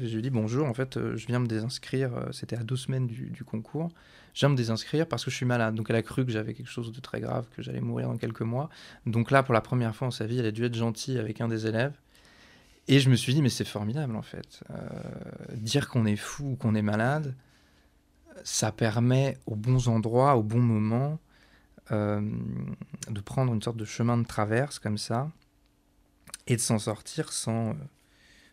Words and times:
Je 0.00 0.06
lui 0.12 0.18
ai 0.18 0.22
dit 0.22 0.30
bonjour, 0.30 0.66
en 0.68 0.74
fait, 0.74 0.96
je 1.16 1.26
viens 1.26 1.40
me 1.40 1.48
désinscrire, 1.48 2.28
c'était 2.30 2.56
à 2.56 2.62
deux 2.62 2.76
semaines 2.76 3.08
du, 3.08 3.44
concours, 3.44 3.90
je 4.32 4.40
viens 4.40 4.48
me 4.48 4.54
désinscrire 4.54 5.08
parce 5.08 5.24
que 5.24 5.30
je 5.30 5.36
suis 5.36 5.46
malade. 5.46 5.74
Donc 5.74 5.90
elle 5.90 5.96
a 5.96 6.02
cru 6.02 6.24
que 6.24 6.30
j'avais 6.30 6.54
quelque 6.54 6.70
chose 6.70 6.92
de 6.92 7.00
très 7.00 7.20
grave, 7.20 7.48
que 7.56 7.62
j'allais 7.62 7.80
mourir 7.80 8.08
dans 8.08 8.16
quelques 8.16 8.42
mois. 8.42 8.70
Donc 9.06 9.32
là, 9.32 9.42
pour 9.42 9.54
la 9.54 9.60
première 9.60 9.96
fois 9.96 10.08
en 10.08 10.12
sa 10.12 10.26
vie, 10.26 10.38
elle 10.38 10.46
a 10.46 10.52
dû 10.52 10.64
être 10.64 10.76
gentille 10.76 11.18
avec 11.18 11.40
un 11.40 11.48
des 11.48 11.66
élèves. 11.66 11.98
Et 12.86 13.00
je 13.00 13.10
me 13.10 13.16
suis 13.16 13.34
dit, 13.34 13.42
mais 13.42 13.48
c'est 13.48 13.66
formidable 13.66 14.14
en 14.14 14.22
fait. 14.22 14.62
dire 15.54 15.88
qu'on 15.88 16.06
est 16.06 16.16
fou 16.16 16.52
ou 16.52 16.56
qu'on 16.56 16.76
est 16.76 16.82
malade, 16.82 17.34
ça 18.44 18.72
permet 18.72 19.36
aux 19.46 19.56
bons 19.56 19.88
endroits, 19.88 20.36
au 20.36 20.42
bon 20.42 20.60
moment, 20.60 21.18
euh, 21.90 22.20
de 23.08 23.20
prendre 23.20 23.52
une 23.52 23.62
sorte 23.62 23.76
de 23.76 23.84
chemin 23.84 24.18
de 24.18 24.26
traverse 24.26 24.78
comme 24.78 24.98
ça 24.98 25.30
et 26.46 26.56
de 26.56 26.60
s'en 26.60 26.78
sortir 26.78 27.32
sans, 27.32 27.70
euh, 27.70 27.74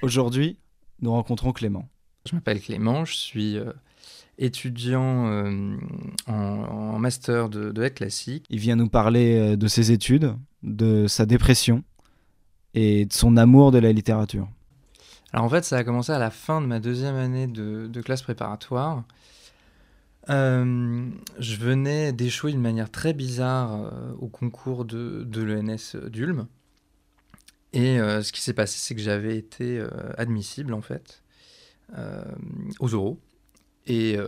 Aujourd'hui, 0.00 0.58
nous 1.00 1.10
rencontrons 1.10 1.52
Clément. 1.52 1.88
Je 2.24 2.34
m'appelle 2.34 2.60
Clément, 2.60 3.04
je 3.04 3.14
suis 3.14 3.58
euh, 3.58 3.72
étudiant 4.38 5.26
euh, 5.26 5.76
en, 6.28 6.98
master 6.98 7.48
de, 7.48 7.72
de 7.72 7.88
classique. 7.88 8.44
Il 8.48 8.60
vient 8.60 8.76
nous 8.76 8.88
parler 8.88 9.38
euh, 9.38 9.56
de 9.56 9.66
ses 9.66 9.90
études, 9.90 10.34
de 10.62 11.08
sa 11.08 11.26
dépression 11.26 11.82
et 12.74 13.06
de 13.06 13.12
son 13.12 13.36
amour 13.36 13.72
de 13.72 13.78
la 13.78 13.92
littérature. 13.92 14.48
Alors 15.32 15.44
en 15.44 15.48
fait, 15.48 15.64
ça 15.64 15.78
a 15.78 15.84
commencé 15.84 16.12
à 16.12 16.18
la 16.18 16.30
fin 16.30 16.60
de 16.60 16.66
ma 16.66 16.78
deuxième 16.78 17.16
année 17.16 17.48
de, 17.48 17.88
de 17.88 18.00
classe 18.00 18.22
préparatoire. 18.22 19.02
Euh, 20.30 21.08
je 21.38 21.56
venais 21.56 22.12
d'échouer 22.12 22.52
d'une 22.52 22.60
manière 22.60 22.90
très 22.90 23.14
bizarre 23.14 23.92
au 24.20 24.28
concours 24.28 24.84
de, 24.84 25.24
de 25.26 25.42
l'ENS 25.42 25.96
d'Ulm. 26.08 26.46
Et 27.78 28.00
euh, 28.00 28.22
ce 28.22 28.32
qui 28.32 28.40
s'est 28.40 28.54
passé, 28.54 28.78
c'est 28.78 28.94
que 28.94 29.00
j'avais 29.00 29.36
été 29.36 29.82
admissible, 30.16 30.74
en 30.74 30.82
fait, 30.82 31.22
aux 32.80 32.94
oraux. 32.94 33.20
Et 33.86 34.18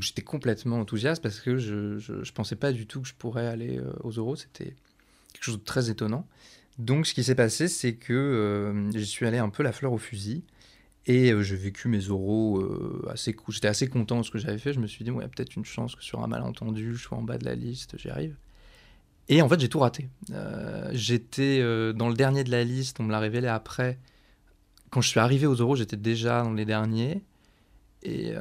j'étais 0.00 0.22
complètement 0.22 0.78
enthousiaste 0.78 1.22
parce 1.22 1.40
que 1.40 1.56
je 1.56 2.12
ne 2.12 2.32
pensais 2.32 2.56
pas 2.56 2.72
du 2.72 2.86
tout 2.86 3.00
que 3.00 3.08
je 3.08 3.14
pourrais 3.14 3.46
aller 3.46 3.80
aux 4.02 4.18
oraux. 4.18 4.36
C'était 4.36 4.76
quelque 5.32 5.44
chose 5.44 5.58
de 5.58 5.64
très 5.64 5.90
étonnant. 5.90 6.28
Donc, 6.78 7.06
ce 7.06 7.14
qui 7.14 7.24
s'est 7.24 7.34
passé, 7.34 7.68
c'est 7.68 7.94
que 7.94 8.88
j'y 8.94 9.06
suis 9.06 9.26
allé 9.26 9.38
un 9.38 9.48
peu 9.48 9.62
la 9.62 9.72
fleur 9.72 9.92
au 9.92 9.98
fusil. 9.98 10.44
Et 11.06 11.32
euh, 11.32 11.42
j'ai 11.42 11.56
vécu 11.56 11.88
mes 11.88 12.08
oraux 12.10 12.60
euh, 12.60 13.06
assez 13.10 13.34
cool. 13.34 13.54
J'étais 13.54 13.68
assez 13.68 13.88
content 13.88 14.18
de 14.18 14.22
ce 14.22 14.30
que 14.30 14.38
j'avais 14.38 14.58
fait. 14.58 14.72
Je 14.72 14.80
me 14.80 14.86
suis 14.86 15.04
dit, 15.04 15.10
a 15.10 15.28
peut-être 15.28 15.54
une 15.56 15.64
chance 15.64 15.94
que 15.94 16.02
sur 16.02 16.22
un 16.22 16.26
malentendu, 16.26 16.94
je 16.94 17.02
sois 17.02 17.18
en 17.18 17.22
bas 17.22 17.38
de 17.38 17.44
la 17.44 17.54
liste, 17.54 17.98
j'y 17.98 18.08
arrive. 18.08 18.36
Et 19.28 19.40
en 19.42 19.48
fait, 19.48 19.58
j'ai 19.60 19.68
tout 19.68 19.78
raté. 19.78 20.08
Euh, 20.32 20.90
j'étais 20.92 21.60
dans 21.94 22.08
le 22.08 22.14
dernier 22.14 22.44
de 22.44 22.50
la 22.50 22.64
liste, 22.64 23.00
on 23.00 23.04
me 23.04 23.12
l'a 23.12 23.20
révélé 23.20 23.48
après. 23.48 23.98
Quand 24.90 25.00
je 25.00 25.08
suis 25.08 25.20
arrivé 25.20 25.46
aux 25.46 25.60
oraux, 25.60 25.76
j'étais 25.76 25.96
déjà 25.96 26.42
dans 26.42 26.52
les 26.52 26.64
derniers. 26.64 27.22
Et 28.02 28.34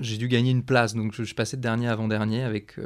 j'ai 0.00 0.16
dû 0.16 0.28
gagner 0.28 0.50
une 0.50 0.64
place. 0.64 0.94
Donc, 0.94 1.12
je, 1.12 1.24
je 1.24 1.34
passais 1.34 1.58
de 1.58 1.62
dernier 1.62 1.88
avant-dernier 1.88 2.42
avec 2.42 2.76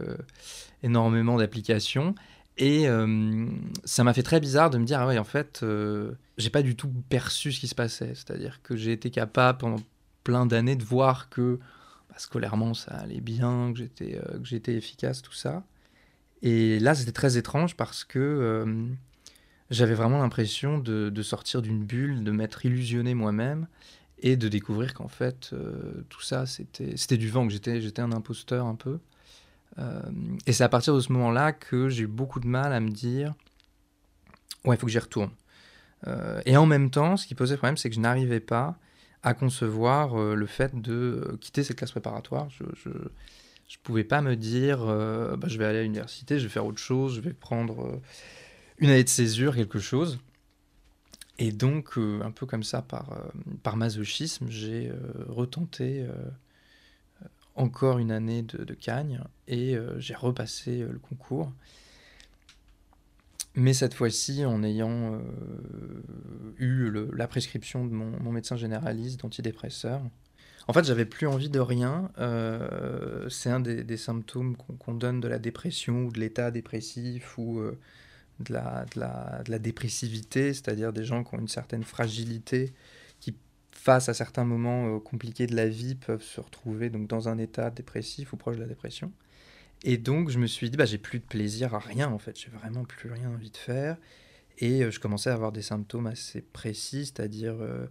énormément 0.82 1.36
d'applications. 1.36 2.14
Et 2.58 2.88
euh, 2.88 3.46
ça 3.84 4.02
m'a 4.02 4.12
fait 4.12 4.24
très 4.24 4.40
bizarre 4.40 4.68
de 4.70 4.78
me 4.78 4.84
dire, 4.84 5.00
ah 5.00 5.06
ouais, 5.06 5.18
en 5.18 5.24
fait, 5.24 5.60
euh, 5.62 6.12
j'ai 6.38 6.50
pas 6.50 6.62
du 6.62 6.74
tout 6.74 6.90
perçu 7.08 7.52
ce 7.52 7.60
qui 7.60 7.68
se 7.68 7.74
passait. 7.74 8.14
C'est-à-dire 8.14 8.60
que 8.62 8.76
j'ai 8.76 8.92
été 8.92 9.10
capable 9.10 9.58
pendant 9.58 9.80
plein 10.24 10.44
d'années 10.44 10.74
de 10.74 10.82
voir 10.82 11.28
que 11.30 11.60
bah, 12.10 12.16
scolairement 12.18 12.74
ça 12.74 12.92
allait 12.96 13.20
bien, 13.20 13.72
euh, 13.72 14.38
que 14.38 14.44
j'étais 14.44 14.74
efficace, 14.74 15.22
tout 15.22 15.32
ça. 15.32 15.64
Et 16.42 16.78
là, 16.78 16.94
c'était 16.94 17.12
très 17.12 17.36
étrange 17.36 17.76
parce 17.76 18.04
que 18.04 18.66
j'avais 19.70 19.94
vraiment 19.94 20.18
l'impression 20.18 20.78
de, 20.78 21.22
sortir 21.22 21.62
d'une 21.62 21.84
bulle, 21.84 22.22
de 22.22 22.30
m'être 22.30 22.64
illusionné 22.64 23.14
moi-même 23.14 23.66
et 24.20 24.36
de 24.36 24.48
découvrir 24.48 24.94
qu'en 24.94 25.08
fait, 25.08 25.52
tout 26.08 26.22
ça, 26.22 26.46
c'était, 26.46 27.16
du 27.16 27.28
vent, 27.28 27.46
que 27.46 27.52
j'étais, 27.52 28.00
un 28.00 28.12
imposteur 28.12 28.66
un 28.66 28.76
peu. 28.76 29.00
Euh, 29.78 30.00
et 30.46 30.52
c'est 30.52 30.64
à 30.64 30.68
partir 30.68 30.94
de 30.94 31.00
ce 31.00 31.12
moment-là 31.12 31.52
que 31.52 31.88
j'ai 31.88 32.04
eu 32.04 32.06
beaucoup 32.06 32.40
de 32.40 32.46
mal 32.46 32.72
à 32.72 32.80
me 32.80 32.90
dire 32.90 33.34
ouais, 34.64 34.76
il 34.76 34.78
faut 34.78 34.86
que 34.86 34.92
j'y 34.92 34.98
retourne. 34.98 35.30
Euh, 36.06 36.40
et 36.46 36.56
en 36.56 36.66
même 36.66 36.90
temps, 36.90 37.16
ce 37.16 37.26
qui 37.26 37.34
posait 37.34 37.56
problème, 37.56 37.76
c'est 37.76 37.88
que 37.88 37.94
je 37.94 38.00
n'arrivais 38.00 38.40
pas 38.40 38.78
à 39.22 39.34
concevoir 39.34 40.18
euh, 40.20 40.34
le 40.34 40.46
fait 40.46 40.80
de 40.80 41.36
quitter 41.40 41.64
cette 41.64 41.76
classe 41.76 41.90
préparatoire. 41.90 42.48
Je 43.68 43.76
pouvais 43.82 44.04
pas 44.04 44.22
me 44.22 44.34
dire 44.34 44.78
bah, 44.86 45.46
je 45.46 45.58
vais 45.58 45.64
aller 45.64 45.78
à 45.78 45.82
l'université, 45.82 46.38
je 46.38 46.44
vais 46.44 46.48
faire 46.50 46.66
autre 46.66 46.78
chose, 46.78 47.14
je 47.14 47.20
vais 47.20 47.32
prendre 47.34 48.00
une 48.78 48.90
année 48.90 49.04
de 49.04 49.08
césure, 49.08 49.54
quelque 49.54 49.78
chose. 49.78 50.18
Et 51.38 51.52
donc, 51.52 51.98
un 51.98 52.30
peu 52.30 52.46
comme 52.46 52.64
ça, 52.64 52.82
par, 52.82 53.30
par 53.62 53.76
masochisme, 53.76 54.46
j'ai 54.48 54.90
retenté 55.28 56.06
encore 57.58 57.98
une 57.98 58.12
année 58.12 58.42
de, 58.42 58.74
Cagne 58.74 59.20
et 59.48 59.76
euh, 59.76 59.98
j'ai 59.98 60.14
repassé 60.14 60.82
euh, 60.82 60.92
le 60.92 60.98
concours. 60.98 61.52
Mais 63.54 63.74
cette 63.74 63.94
fois-ci, 63.94 64.44
en 64.44 64.62
ayant 64.62 65.14
euh, 65.14 66.02
eu 66.58 66.92
la 67.12 67.26
prescription 67.26 67.84
de 67.84 67.90
mon, 67.90 68.30
médecin 68.30 68.56
généraliste 68.56 69.20
d'antidépresseurs. 69.20 70.02
En 70.68 70.72
fait, 70.72 70.84
j'avais 70.84 71.06
plus 71.06 71.26
envie 71.26 71.48
de 71.48 71.60
rien. 71.60 72.10
c'est 73.28 73.50
un 73.50 73.60
des, 73.60 73.96
symptômes 73.96 74.56
qu'on 74.56 74.94
donne 74.94 75.20
de 75.20 75.28
la 75.28 75.38
dépression 75.38 76.04
ou 76.04 76.12
de 76.12 76.20
l'état 76.20 76.50
dépressif 76.50 77.38
ou 77.38 77.60
de, 78.40 78.52
la, 78.52 78.84
de, 78.94 79.50
la, 79.50 79.58
dépressivité, 79.58 80.52
c'est-à-dire 80.52 80.92
des 80.92 81.04
gens 81.04 81.24
qui 81.24 81.34
ont 81.34 81.38
une 81.38 81.48
certaine 81.48 81.84
fragilité 81.84 82.72
face 83.78 84.08
à 84.08 84.14
certains 84.14 84.44
moments 84.44 84.96
euh, 84.96 84.98
compliqués 84.98 85.46
de 85.46 85.54
la 85.54 85.68
vie, 85.68 85.94
peuvent 85.94 86.22
se 86.22 86.40
retrouver 86.40 86.90
donc 86.90 87.06
dans 87.06 87.28
un 87.28 87.38
état 87.38 87.70
dépressif 87.70 88.32
ou 88.32 88.36
proche 88.36 88.56
de 88.56 88.62
la 88.62 88.66
dépression. 88.66 89.12
Et 89.84 89.96
donc, 89.96 90.30
je 90.30 90.38
me 90.38 90.46
suis 90.46 90.68
dit, 90.68 90.76
bah, 90.76 90.84
j'ai 90.84 90.98
plus 90.98 91.20
de 91.20 91.24
plaisir 91.24 91.74
à 91.74 91.78
rien, 91.78 92.10
en 92.10 92.18
fait. 92.18 92.38
J'ai 92.38 92.50
vraiment 92.50 92.84
plus 92.84 93.10
rien 93.10 93.30
envie 93.30 93.50
de 93.50 93.56
faire. 93.56 93.96
Et 94.58 94.82
euh, 94.82 94.90
je 94.90 94.98
commençais 94.98 95.30
à 95.30 95.34
avoir 95.34 95.52
des 95.52 95.62
symptômes 95.62 96.08
assez 96.08 96.42
précis, 96.42 97.06
c'est-à-dire 97.06 97.54
euh, 97.60 97.86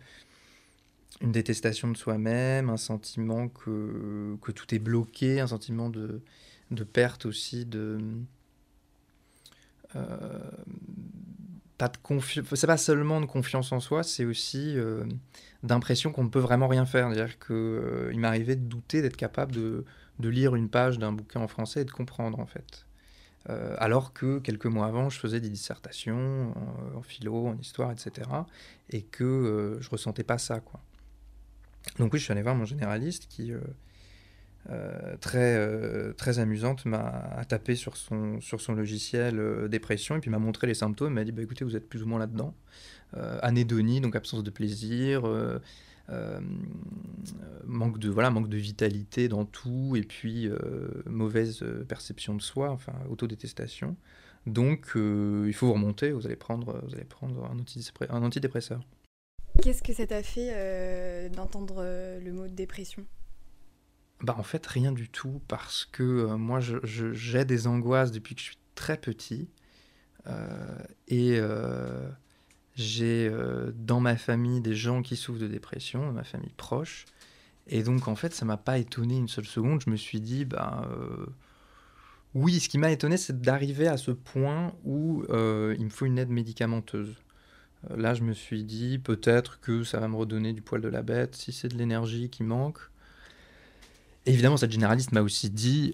une 1.21 1.31
détestation 1.31 1.89
de 1.89 1.97
soi-même, 1.97 2.69
un 2.69 2.77
sentiment 2.77 3.47
que, 3.47 4.37
que 4.41 4.51
tout 4.51 4.73
est 4.73 4.79
bloqué, 4.79 5.39
un 5.39 5.47
sentiment 5.47 5.89
de, 5.89 6.21
de 6.71 6.83
perte 6.83 7.25
aussi 7.25 7.65
de 7.65 7.99
pas 11.77 11.89
de 11.89 11.97
confiance. 11.97 12.45
C'est 12.53 12.67
pas 12.67 12.77
seulement 12.77 13.21
de 13.21 13.25
confiance 13.25 13.71
en 13.71 13.79
soi, 13.79 14.03
c'est 14.03 14.25
aussi 14.25 14.73
euh, 14.77 15.03
d'impression 15.63 16.11
qu'on 16.11 16.23
ne 16.23 16.29
peut 16.29 16.39
vraiment 16.39 16.67
rien 16.67 16.85
faire. 16.85 17.11
C'est-à-dire 17.11 17.37
qu'il 17.39 17.55
euh, 17.55 18.17
m'arrivait 18.17 18.55
de 18.55 18.65
douter 18.65 19.01
d'être 19.01 19.17
capable 19.17 19.51
de, 19.53 19.85
de, 20.19 20.29
lire 20.29 20.55
une 20.55 20.69
page 20.69 20.97
d'un 20.97 21.11
bouquin 21.11 21.39
en 21.39 21.47
français 21.47 21.81
et 21.81 21.85
de 21.85 21.91
comprendre 21.91 22.39
en 22.39 22.45
fait. 22.45 22.85
Euh, 23.49 23.75
alors 23.77 24.11
que 24.11 24.39
quelques 24.39 24.65
mois 24.65 24.87
avant, 24.87 25.09
je 25.09 25.19
faisais 25.19 25.39
des 25.39 25.49
dissertations 25.49 26.53
en, 26.95 27.01
philo, 27.01 27.47
en 27.47 27.57
histoire, 27.57 27.91
etc. 27.91 28.29
Et 28.89 29.03
que 29.03 29.77
je 29.79 29.89
ressentais 29.89 30.23
pas 30.23 30.37
ça, 30.37 30.59
quoi. 30.59 30.81
Donc 31.99 32.13
oui, 32.13 32.19
je 32.19 32.23
suis 32.23 32.31
allé 32.31 32.41
voir 32.41 32.55
mon 32.55 32.65
généraliste 32.65 33.27
qui 33.29 33.53
euh, 34.69 35.15
très, 35.21 35.55
euh, 35.55 36.11
très 36.11 36.39
amusante, 36.39 36.85
m'a 36.85 37.45
tapé 37.47 37.75
sur 37.75 37.95
son, 37.95 38.39
logiciel 38.75 39.39
euh, 39.39 39.69
dépression 39.69 40.17
et 40.17 40.19
puis 40.19 40.29
m'a 40.29 40.39
montré 40.39 40.67
les 40.67 40.73
symptômes. 40.73 41.13
m'a 41.13 41.23
dit 41.23 41.31
bah, 41.31 41.41
écoutez, 41.41 41.63
vous 41.63 41.77
êtes 41.77 41.87
plus 41.87 42.03
ou 42.03 42.07
moins 42.07 42.19
là-dedans. 42.19 42.53
anédonie, 43.13 44.01
donc 44.01 44.15
absence 44.17 44.43
de 44.43 44.49
plaisir, 44.49 45.23
manque 47.65 47.99
de 47.99 48.09
voilà 48.09 48.29
manque 48.29 48.49
de 48.49 48.57
vitalité 48.57 49.29
dans 49.29 49.45
tout 49.45 49.95
et 49.95 50.01
puis 50.01 50.49
mauvaise 51.05 51.65
perception 51.87 52.35
de 52.35 52.41
soi 52.41 52.69
enfin 52.69 52.93
autodétestation 53.09 53.97
donc 54.45 54.91
il 54.95 55.53
faut 55.53 55.67
vous 55.67 55.73
remonter 55.73 56.11
vous 56.11 56.25
allez 56.25 56.37
prendre 56.37 56.81
vous 56.85 56.95
allez 56.95 57.03
prendre 57.03 57.49
un 58.09 58.23
antidépresseur 58.23 58.81
qu'est-ce 59.61 59.83
que 59.83 59.93
ça 59.93 60.07
t'a 60.07 60.23
fait 60.23 61.29
d'entendre 61.29 61.83
le 61.83 62.31
mot 62.31 62.47
dépression? 62.47 63.05
Bah 64.21 64.35
en 64.37 64.43
fait 64.43 64.65
rien 64.65 64.91
du 64.91 65.09
tout 65.09 65.41
parce 65.47 65.85
que 65.85 66.35
moi 66.35 66.59
j'ai 66.61 67.45
des 67.45 67.67
angoisses 67.67 68.11
depuis 68.11 68.35
que 68.35 68.41
je 68.41 68.45
suis 68.47 68.57
très 68.75 68.97
petit 68.97 69.49
et 71.07 71.39
j'ai 72.77 73.27
euh, 73.27 73.71
dans 73.75 73.99
ma 73.99 74.15
famille 74.15 74.61
des 74.61 74.75
gens 74.75 75.01
qui 75.01 75.15
souffrent 75.15 75.41
de 75.41 75.47
dépression, 75.47 76.11
ma 76.13 76.23
famille 76.23 76.53
proche. 76.55 77.05
Et 77.65 77.81
donc, 77.83 78.07
en 78.07 78.15
fait, 78.15 78.33
ça 78.33 78.45
m'a 78.45 78.55
pas 78.55 78.77
étonné 78.77 79.17
une 79.17 79.27
seule 79.27 79.47
seconde. 79.47 79.81
Je 79.81 79.89
me 79.89 79.97
suis 79.97 80.21
dit, 80.21 80.47
euh, 80.53 81.25
oui, 82.35 82.59
ce 82.59 82.69
qui 82.69 82.77
m'a 82.77 82.91
étonné, 82.91 83.17
c'est 83.17 83.41
d'arriver 83.41 83.87
à 83.87 83.97
ce 83.97 84.11
point 84.11 84.73
où 84.85 85.23
euh, 85.29 85.75
il 85.79 85.85
me 85.85 85.89
faut 85.89 86.05
une 86.05 86.19
aide 86.19 86.29
médicamenteuse. 86.29 87.15
Là, 87.95 88.13
je 88.13 88.23
me 88.23 88.33
suis 88.33 88.63
dit, 88.63 88.99
peut-être 88.99 89.59
que 89.59 89.83
ça 89.83 89.99
va 89.99 90.07
me 90.07 90.15
redonner 90.15 90.53
du 90.53 90.61
poil 90.61 90.81
de 90.81 90.87
la 90.87 91.01
bête, 91.01 91.35
si 91.35 91.51
c'est 91.51 91.67
de 91.67 91.77
l'énergie 91.77 92.29
qui 92.29 92.43
manque. 92.43 92.79
évidemment, 94.25 94.57
cette 94.57 94.71
généraliste 94.71 95.11
m'a 95.11 95.21
aussi 95.21 95.49
dit, 95.49 95.93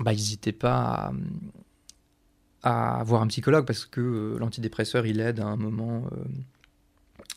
bah, 0.00 0.12
n'hésitez 0.12 0.52
pas 0.52 1.12
à 2.62 3.02
voir 3.04 3.22
un 3.22 3.26
psychologue 3.28 3.66
parce 3.66 3.86
que 3.86 4.00
euh, 4.00 4.38
l'antidépresseur, 4.38 5.06
il 5.06 5.20
aide 5.20 5.40
à 5.40 5.46
un 5.46 5.56
moment, 5.56 6.02
euh, 6.12 6.16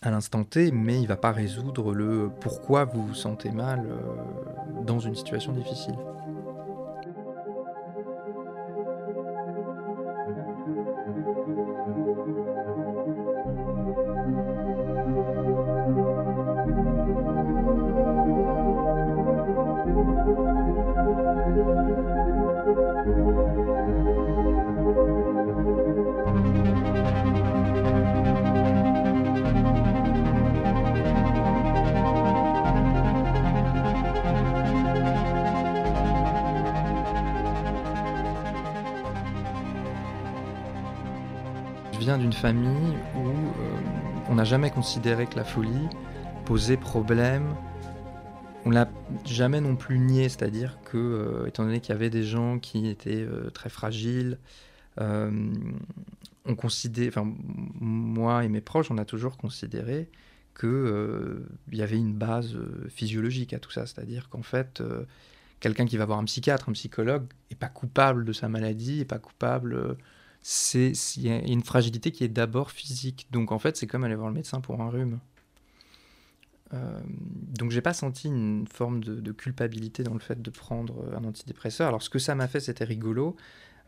à 0.02 0.12
l'instant 0.12 0.44
T, 0.44 0.72
mais 0.72 1.00
il 1.00 1.08
va 1.08 1.16
pas 1.16 1.32
résoudre 1.32 1.94
le 1.94 2.30
pourquoi 2.42 2.86
vous 2.86 3.08
vous 3.08 3.14
sentez 3.14 3.52
mal 3.52 3.86
euh, 3.88 4.84
dans 4.84 5.00
une 5.00 5.16
situation 5.16 5.54
difficile. 5.54 5.96
Famille 42.34 42.98
où 43.16 43.28
euh, 43.28 43.80
on 44.30 44.36
n'a 44.36 44.44
jamais 44.44 44.70
considéré 44.70 45.28
que 45.28 45.36
la 45.36 45.44
folie 45.44 45.88
posait 46.46 46.78
problème. 46.78 47.56
On 48.66 48.70
l'a 48.70 48.90
jamais 49.26 49.62
non 49.62 49.76
plus 49.76 50.00
nié, 50.00 50.30
c'est-à-dire 50.30 50.80
que, 50.86 50.98
euh, 50.98 51.48
étant 51.48 51.64
donné 51.64 51.80
qu'il 51.80 51.94
y 51.94 51.96
avait 51.96 52.10
des 52.10 52.24
gens 52.24 52.60
qui 52.60 52.88
étaient 52.88 53.24
euh, 53.24 53.50
très 53.50 53.70
fragiles, 53.70 54.38
on 56.46 56.56
considère, 56.56 57.08
enfin 57.08 57.34
moi 57.80 58.44
et 58.44 58.48
mes 58.48 58.62
proches, 58.62 58.92
on 58.92 59.00
a 59.00 59.06
toujours 59.06 59.38
considéré 59.38 60.08
qu'il 60.60 61.42
il 61.72 61.78
y 61.78 61.82
avait 61.82 61.98
une 61.98 62.14
base 62.14 62.56
physiologique 62.90 63.54
à 63.54 63.60
tout 63.60 63.72
ça, 63.72 63.88
c'est-à-dire 63.88 64.30
qu'en 64.30 64.44
fait, 64.44 64.84
quelqu'un 65.60 65.88
qui 65.88 65.98
va 65.98 66.06
voir 66.06 66.20
un 66.20 66.26
psychiatre, 66.26 66.70
un 66.70 66.74
psychologue, 66.74 67.24
n'est 67.50 67.58
pas 67.58 67.70
coupable 67.70 68.24
de 68.24 68.34
sa 68.34 68.50
maladie, 68.50 69.00
n'est 69.00 69.06
pas 69.06 69.18
coupable 69.18 69.98
c'est 70.44 70.92
il 71.16 71.24
y 71.24 71.32
a 71.32 71.40
une 71.40 71.64
fragilité 71.64 72.12
qui 72.12 72.26
est 72.26 72.30
d'abord 72.30 72.70
physique. 72.72 73.28
Donc 73.32 73.52
en 73.52 73.60
fait, 73.60 73.78
c'est 73.78 73.88
comme 73.88 74.04
aller 74.04 74.16
voir 74.16 74.28
le 74.28 74.36
médecin 74.36 74.60
pour 74.60 74.82
un 74.82 74.90
rhume. 74.90 75.20
Euh, 76.74 77.00
donc 77.06 77.72
j'ai 77.72 77.82
pas 77.82 77.94
senti 77.94 78.28
une 78.28 78.68
forme 78.68 79.04
de, 79.04 79.32
culpabilité 79.32 80.04
dans 80.04 80.14
le 80.14 80.20
fait 80.20 80.42
de 80.42 80.50
prendre 80.50 81.14
un 81.16 81.24
antidépresseur. 81.24 81.88
Alors 81.88 82.04
ce 82.04 82.10
que 82.10 82.20
ça 82.20 82.36
m'a 82.36 82.50
fait, 82.50 82.60
c'était 82.60 82.84
rigolo. 82.84 83.38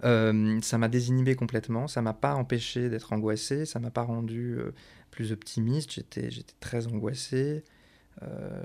Euh, 0.06 0.60
ça 0.62 0.78
m'a 0.78 0.88
désinhibé 0.88 1.36
complètement. 1.36 1.88
Ça 1.90 2.02
m'a 2.02 2.14
pas 2.14 2.36
empêché 2.36 2.90
d'être 2.90 3.12
angoissé. 3.12 3.66
Ça 3.66 3.80
m'a 3.80 3.92
pas 3.92 4.04
rendu 4.04 4.56
euh, 4.58 4.74
plus 5.12 5.34
optimiste. 5.34 5.92
J'étais 5.92 6.30
très 6.62 6.88
angoissé. 6.88 7.66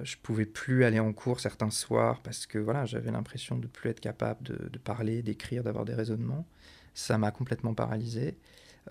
je 0.05 0.17
pouvais 0.23 0.47
plus 0.47 0.85
aller 0.85 1.01
en 1.01 1.13
cours 1.13 1.41
certains 1.41 1.71
soirs 1.71 2.23
parce 2.23 2.47
que 2.47 2.59
voilà, 2.59 2.87
j'avais 2.87 3.11
l'impression 3.11 3.59
de 3.59 3.67
plus 3.67 3.91
être 3.91 4.01
capable 4.01 4.45
de 4.45 4.79
parler, 4.79 5.23
d'écrire, 5.23 5.65
d'avoir 5.65 5.85
des 5.85 5.95
raisonnements 5.95 6.47
ça 6.95 7.19
m'a 7.19 7.31
complètement 7.31 7.75
paralysé. 7.75 8.37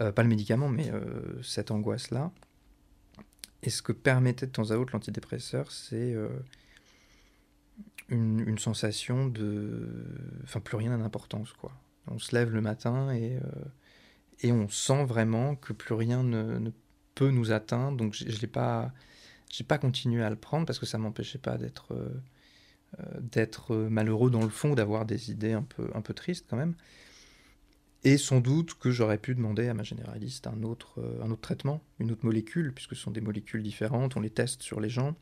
Euh, 0.02 0.12
pas 0.12 0.24
le 0.24 0.30
médicament, 0.30 0.70
mais 0.70 0.90
euh, 0.92 1.42
cette 1.42 1.72
angoisse-là. 1.72 2.32
Et 3.64 3.70
ce 3.70 3.82
que 3.82 3.92
permettait 3.92 4.48
de 4.48 4.52
temps 4.52 4.72
à 4.72 4.78
autre 4.78 4.94
l'antidépresseur, 4.94 5.72
c'est 5.72 6.14
euh, 6.14 6.30
une, 8.08 8.58
sensation 8.58 9.28
de. 9.28 9.88
Enfin, 10.44 10.60
plus 10.60 10.78
rien 10.78 10.92
n'a 10.92 10.98
d'importance, 10.98 11.52
quoi. 11.54 11.74
On 12.08 12.20
se 12.20 12.34
lève 12.36 12.52
le 12.52 12.62
matin 12.62 13.14
et, 13.14 13.38
et 14.42 14.52
on 14.52 14.68
sent 14.70 15.04
vraiment 15.06 15.56
que 15.56 15.74
plus 15.74 15.94
rien 15.94 16.24
ne, 16.24 16.72
peut 17.14 17.30
nous 17.30 17.52
atteindre. 17.52 17.98
Donc, 17.98 18.16
je 18.16 18.26
n'ai 18.26 18.48
pas, 18.48 18.94
pas 19.68 19.78
continué 19.78 20.24
à 20.24 20.30
le 20.30 20.36
prendre 20.36 20.66
parce 20.66 20.80
que 20.80 20.86
ça 20.86 20.98
m'empêchait 20.98 21.40
pas 21.40 21.58
d'être 21.58 21.96
d'être 23.20 23.76
malheureux 23.76 24.32
dans 24.32 24.42
le 24.42 24.50
fond, 24.50 24.74
d'avoir 24.74 25.06
des 25.06 25.30
idées 25.30 25.54
un 25.54 25.62
peu, 25.62 25.92
un 25.94 26.02
peu 26.02 26.16
tristes 26.16 26.48
quand 26.50 26.58
même. 26.58 26.74
Et 28.04 28.18
sans 28.18 28.40
doute 28.40 28.76
que 28.76 28.92
j'aurais 28.92 29.18
pu 29.18 29.36
demander 29.36 29.68
à 29.68 29.74
ma 29.74 29.84
généraliste 29.84 30.48
un 30.48 30.64
autre, 30.64 31.00
euh, 31.00 31.22
un 31.22 31.32
autre 31.32 31.42
traitement, 31.42 31.82
une 32.00 32.12
autre 32.12 32.26
molécule, 32.26 32.74
puisque 32.74 32.96
ce 32.96 33.02
sont 33.02 33.12
des 33.12 33.22
molécules 33.22 33.62
différentes, 33.62 34.16
on 34.16 34.22
les 34.22 34.30
teste 34.30 34.62
sur 34.62 34.80
les 34.80 34.90
gens, 34.90 35.16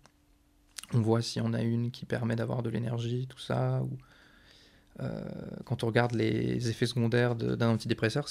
on 0.94 1.02
voit 1.02 1.22
s'il 1.22 1.42
y 1.42 1.46
en 1.46 1.54
a 1.54 1.62
une 1.62 1.90
qui 1.90 2.06
permet 2.06 2.36
d'avoir 2.36 2.62
de 2.62 2.70
l'énergie, 2.70 3.28
tout 3.28 3.40
ça, 3.40 3.82
ou 3.82 3.98
euh, 5.00 5.22
quand 5.66 5.84
on 5.84 5.88
regarde 5.88 6.14
les 6.14 6.70
effets 6.70 6.86
secondaires 6.86 7.36
d'un 7.36 7.70
antidépresseur, 7.70 8.28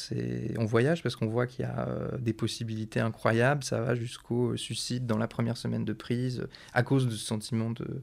on 0.59 0.65
voyage 0.65 1.03
parce 1.03 1.15
qu'on 1.17 1.29
voit 1.29 1.47
qu'il 1.47 1.65
y 1.65 1.69
a 1.69 1.89
euh, 1.89 2.19
des 2.19 2.33
possibilités 2.33 3.01
incroyables, 3.01 3.63
ça 3.63 3.81
va 3.81 3.95
jusqu'au 3.95 4.57
suicide 4.57 5.07
dans 5.07 5.19
la 5.19 5.29
première 5.29 5.57
semaine 5.57 5.85
de 5.85 5.93
prise, 5.93 6.47
à 6.73 6.83
cause 6.83 7.07
de 7.07 7.13
ce 7.13 7.25
sentiment 7.25 7.71
de, 7.71 8.03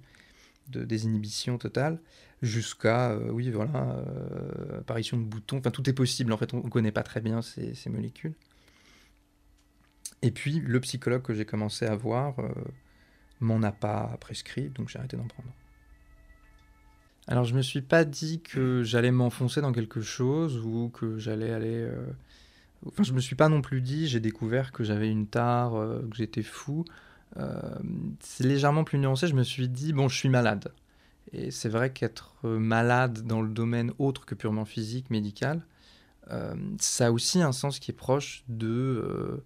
de 0.70 0.84
désinhibition 0.84 1.58
totale 1.58 2.00
jusqu'à 2.42 3.12
euh, 3.12 3.30
oui 3.32 3.50
voilà 3.50 3.96
euh, 3.98 4.80
apparition 4.80 5.18
de 5.18 5.24
boutons. 5.24 5.58
Enfin 5.58 5.72
tout 5.72 5.90
est 5.90 5.94
possible 5.94 6.32
en 6.34 6.38
fait 6.38 6.54
on, 6.54 6.62
connaît 6.62 6.92
pas 6.92 7.04
très 7.04 7.22
bien 7.22 7.42
ces, 7.42 7.74
molécules. 7.90 8.36
Et 10.22 10.32
puis 10.32 10.60
le 10.60 10.80
psychologue 10.82 11.22
que 11.22 11.34
j'ai 11.34 11.46
commencé 11.46 11.86
à 11.86 11.96
voir 11.96 12.40
euh, 12.40 12.50
m'en 13.40 13.62
a 13.64 13.72
pas 13.72 14.18
prescrit 14.20 14.70
donc 14.70 14.90
j'ai 14.90 15.00
arrêté 15.00 15.18
d'en 15.18 15.28
prendre. 15.28 15.50
Alors 17.28 17.46
je 17.46 17.56
me 17.56 17.62
suis 17.62 17.82
pas 17.82 18.04
dit 18.04 18.42
que 18.42 18.84
j'allais 18.84 19.12
m'enfoncer 19.12 19.62
dans 19.62 19.72
quelque 19.72 20.02
chose 20.02 20.58
ou 20.58 20.90
que 20.90 21.18
j'allais 21.18 21.52
aller 21.52 21.90
enfin 22.86 23.04
je 23.04 23.14
me 23.14 23.22
suis 23.22 23.38
pas 23.38 23.48
non 23.48 23.62
plus 23.62 23.82
dit 23.82 24.08
j'ai 24.08 24.20
découvert 24.20 24.74
que 24.74 24.84
j'avais 24.84 25.10
une 25.10 25.28
tare 25.28 25.72
que 25.72 26.16
j'étais 26.18 26.44
fou 26.44 26.84
c'est 28.20 28.44
légèrement 28.44 28.84
plus 28.84 29.00
nuancé. 29.00 29.28
Je 29.28 29.36
me 29.36 29.44
suis 29.44 29.68
dit, 29.68 29.94
bon, 29.94 30.08
je 30.08 30.18
suis 30.18 30.30
malade. 30.30 30.72
Et 31.32 31.52
c'est 31.52 31.70
vrai 31.70 31.92
qu'être 31.92 32.36
malade 32.44 33.26
dans 33.26 33.42
le 33.42 33.50
domaine 33.50 33.92
autre 33.98 34.26
que 34.26 34.36
purement 34.36 34.66
physique, 34.66 35.10
médical, 35.10 35.64
euh, 36.32 36.54
ça 36.80 37.08
a 37.08 37.12
aussi 37.12 37.42
un 37.42 37.52
sens 37.52 37.80
qui 37.80 37.92
est 37.92 37.96
proche 37.96 38.44
de, 38.48 39.44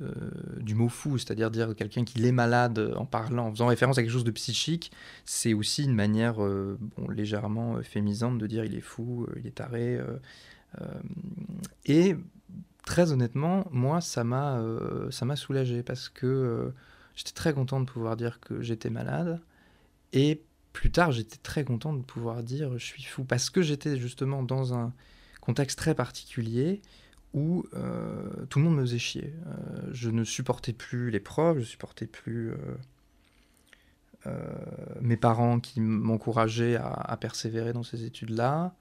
euh, 0.00 0.30
du 0.60 0.74
mot 0.74 0.88
fou, 0.88 1.18
c'est-à-dire 1.18 1.50
dire 1.50 1.74
quelqu'un 1.74 2.04
qui 2.04 2.24
est 2.24 2.32
malade 2.32 2.92
en 2.96 3.04
parlant, 3.04 3.48
en 3.48 3.50
faisant 3.50 3.66
référence 3.66 3.98
à 3.98 4.02
quelque 4.02 4.12
chose 4.12 4.24
de 4.24 4.30
psychique, 4.30 4.90
c'est 5.24 5.54
aussi 5.54 5.84
une 5.84 5.94
manière 5.94 6.36
bon, 6.36 7.08
légèrement 7.10 7.82
fémisante 7.82 8.38
de 8.38 8.46
dire 8.46 8.64
il 8.64 8.74
est 8.74 8.80
fou, 8.80 9.26
il 9.36 9.46
est 9.46 9.56
taré. 9.56 10.00
et 11.84 12.16
très 12.86 13.12
honnêtement, 13.12 13.66
moi, 13.70 14.00
ça 14.00 14.24
m'a 14.24 15.36
soulagé 15.36 15.82
parce 15.82 16.08
que 16.08 16.72
J'étais 17.14 17.32
très 17.32 17.52
content 17.52 17.80
de 17.80 17.86
pouvoir 17.86 18.16
dire 18.16 18.40
que 18.40 18.62
j'étais 18.62 18.90
malade. 18.90 19.40
Et 20.12 20.42
plus 20.72 20.90
tard, 20.90 21.12
j'étais 21.12 21.36
très 21.36 21.64
content 21.64 21.92
de 21.92 22.02
pouvoir 22.02 22.42
dire 22.42 22.72
je 22.78 22.84
suis 22.84 23.04
fou. 23.04 23.24
Parce 23.24 23.50
que 23.50 23.62
j'étais 23.62 23.96
justement 23.96 24.42
dans 24.42 24.74
un 24.74 24.92
contexte 25.40 25.78
très 25.78 25.94
particulier 25.94 26.82
où 27.34 27.64
euh, 27.74 28.46
tout 28.48 28.58
le 28.58 28.64
monde 28.64 28.76
me 28.76 28.82
faisait 28.82 28.98
chier. 28.98 29.34
Euh, 29.46 29.90
je 29.92 30.08
ne 30.10 30.24
supportais 30.24 30.72
plus 30.72 31.10
les 31.10 31.20
profs, 31.20 31.58
je 31.58 31.64
supportais 31.64 32.06
plus 32.06 32.52
euh, 34.26 34.54
mes 35.00 35.16
parents 35.16 35.60
qui 35.60 35.80
m'encourageaient 35.80 36.76
à, 36.76 36.88
à, 36.88 37.16
persévérer 37.16 37.72
dans 37.72 37.82
ces 37.82 38.04
études-là. 38.04 38.74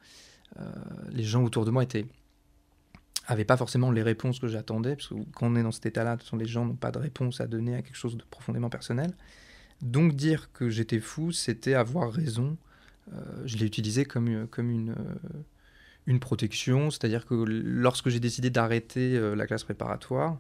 les 1.09 1.23
gens 1.23 1.43
autour 1.43 1.65
de 1.65 1.71
moi 1.71 1.83
étaient 1.83 2.05
avait 3.25 3.46
pas 3.46 3.58
forcément 3.58 3.92
les 3.92 4.03
réponses 4.03 4.39
que 4.39 4.48
j'attendais, 4.48 4.96
parce 4.96 5.08
que 5.08 5.15
quand 5.34 5.48
on 5.48 5.56
est 5.56 5.63
dans 5.63 5.72
cet 5.72 5.86
état-là, 5.86 6.18
les 6.38 6.46
gens 6.46 6.65
n'ont 6.65 6.75
pas 6.75 6.92
de 6.92 7.00
réponse 7.00 7.42
à 7.42 7.48
donner 7.48 7.75
à 7.75 7.82
quelque 7.82 7.96
chose 7.96 8.18
de 8.18 8.24
profondément 8.30 8.70
personnel. 8.70 9.13
Donc 9.82 10.13
dire 10.13 10.51
que 10.53 10.70
j'étais 10.70 11.00
fou, 11.00 11.32
c'était 11.32 11.74
avoir 11.74 12.12
raison. 12.12 12.58
je 13.46 13.58
l'ai 13.58 13.65
utilisé 13.65 14.06
comme, 14.06 14.48
comme 14.48 14.70
une, 14.70 14.96
une 16.06 16.20
protection, 16.20 16.89
c'est-à-dire 16.92 17.25
que 17.25 17.34
lorsque 17.34 18.10
j'ai 18.10 18.20
décidé 18.20 18.50
d'arrêter 18.50 19.20
la 19.36 19.48
classe 19.48 19.63
préparatoire, 19.63 20.38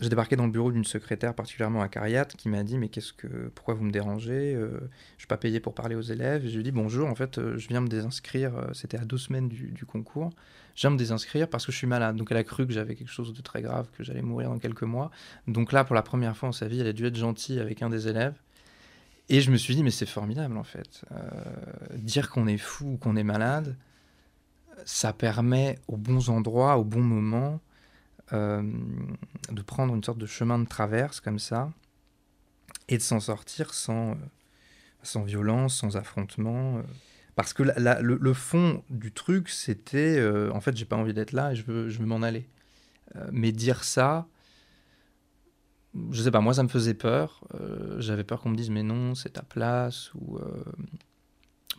j'ai 0.00 0.08
débarqué 0.08 0.34
dans 0.34 0.46
le 0.46 0.50
bureau 0.50 0.72
d'une 0.72 0.84
secrétaire 0.84 1.34
particulièrement 1.34 1.80
acariate 1.80 2.34
qui 2.36 2.48
m'a 2.48 2.64
dit 2.64 2.78
mais 2.78 2.88
qu'est-ce 2.88 3.12
que 3.12 3.28
pourquoi 3.54 3.74
vous 3.74 3.84
me 3.84 3.92
dérangez 3.92 4.54
euh, 4.54 4.80
Je 5.16 5.20
suis 5.20 5.28
pas 5.28 5.36
payé 5.36 5.60
pour 5.60 5.72
parler 5.72 5.94
aux 5.94 6.02
élèves. 6.02 6.42
je 6.44 6.50
lui 6.50 6.60
ai 6.60 6.62
dit 6.64 6.72
bonjour 6.72 7.08
en 7.08 7.14
fait 7.14 7.38
euh, 7.38 7.56
je 7.58 7.68
viens 7.68 7.80
me 7.80 7.86
désinscrire. 7.86 8.56
Euh, 8.56 8.72
c'était 8.72 8.98
à 8.98 9.04
deux 9.04 9.18
semaines 9.18 9.48
du, 9.48 9.86
concours. 9.86 10.30
Je 10.74 10.80
viens 10.80 10.90
me 10.90 10.96
désinscrire 10.96 11.48
parce 11.48 11.64
que 11.64 11.70
je 11.70 11.76
suis 11.76 11.86
malade. 11.86 12.16
Donc 12.16 12.32
elle 12.32 12.38
a 12.38 12.42
cru 12.42 12.66
que 12.66 12.72
j'avais 12.72 12.96
quelque 12.96 13.10
chose 13.10 13.32
de 13.32 13.40
très 13.40 13.62
grave, 13.62 13.86
que 13.96 14.02
j'allais 14.02 14.22
mourir 14.22 14.48
dans 14.48 14.58
quelques 14.58 14.82
mois. 14.82 15.12
Donc 15.46 15.70
là 15.70 15.84
pour 15.84 15.94
la 15.94 16.02
première 16.02 16.36
fois 16.36 16.48
en 16.48 16.52
sa 16.52 16.66
vie 16.66 16.80
elle 16.80 16.88
a 16.88 16.92
dû 16.92 17.06
être 17.06 17.16
gentille 17.16 17.60
avec 17.60 17.80
un 17.80 17.88
des 17.88 18.08
élèves. 18.08 18.34
Et 19.28 19.40
je 19.40 19.52
me 19.52 19.56
suis 19.56 19.76
dit 19.76 19.84
mais 19.84 19.92
c'est 19.92 20.06
formidable 20.06 20.56
en 20.56 20.64
fait. 20.64 21.04
dire 21.94 22.30
qu'on 22.30 22.48
est 22.48 22.58
fou 22.58 22.94
ou 22.94 22.96
qu'on 22.96 23.14
est 23.14 23.22
malade, 23.22 23.76
ça 24.84 25.12
permet 25.12 25.78
aux 25.86 25.96
bons 25.96 26.30
endroits, 26.30 26.78
au 26.78 26.84
bon 26.84 27.00
moment 27.00 27.60
euh, 28.32 28.62
de 29.50 29.62
prendre 29.62 29.94
une 29.94 30.02
sorte 30.02 30.18
de 30.18 30.26
chemin 30.26 30.58
de 30.58 30.66
traverse 30.66 31.20
comme 31.20 31.38
ça 31.38 31.70
et 32.88 32.96
de 32.96 33.02
s'en 33.02 33.20
sortir 33.20 33.74
sans, 33.74 34.12
euh, 34.12 34.14
sans 35.02 35.22
violence, 35.24 35.76
sans 35.76 35.96
affrontement. 35.96 36.78
Euh. 36.78 36.82
parce 37.36 37.52
que 37.52 37.62
le, 37.62 38.32
fond 38.32 38.82
du 38.88 39.12
truc, 39.12 39.48
c'était 39.48 40.24
en 40.52 40.60
fait, 40.60 40.76
j'ai 40.76 40.86
pas 40.86 40.96
envie 40.96 41.14
d'être 41.14 41.32
là 41.32 41.52
et 41.52 41.56
je 41.56 41.64
veux, 41.64 41.88
je 41.88 41.98
veux 41.98 42.06
m'en 42.06 42.22
aller. 42.22 42.48
mais 43.32 43.52
dire 43.52 43.84
ça, 43.84 44.26
je 46.10 46.22
sais 46.22 46.30
pas, 46.30 46.40
moi 46.40 46.54
ça 46.54 46.62
me 46.62 46.68
faisait 46.68 46.94
peur. 46.94 47.44
J'avais 47.98 48.24
peur 48.24 48.40
qu'on 48.40 48.50
me 48.50 48.56
dise 48.56 48.70
mais 48.70 48.82
non, 48.82 49.14
c'est 49.14 49.34
ta 49.34 49.42
place 49.42 50.12
ou 50.14 50.38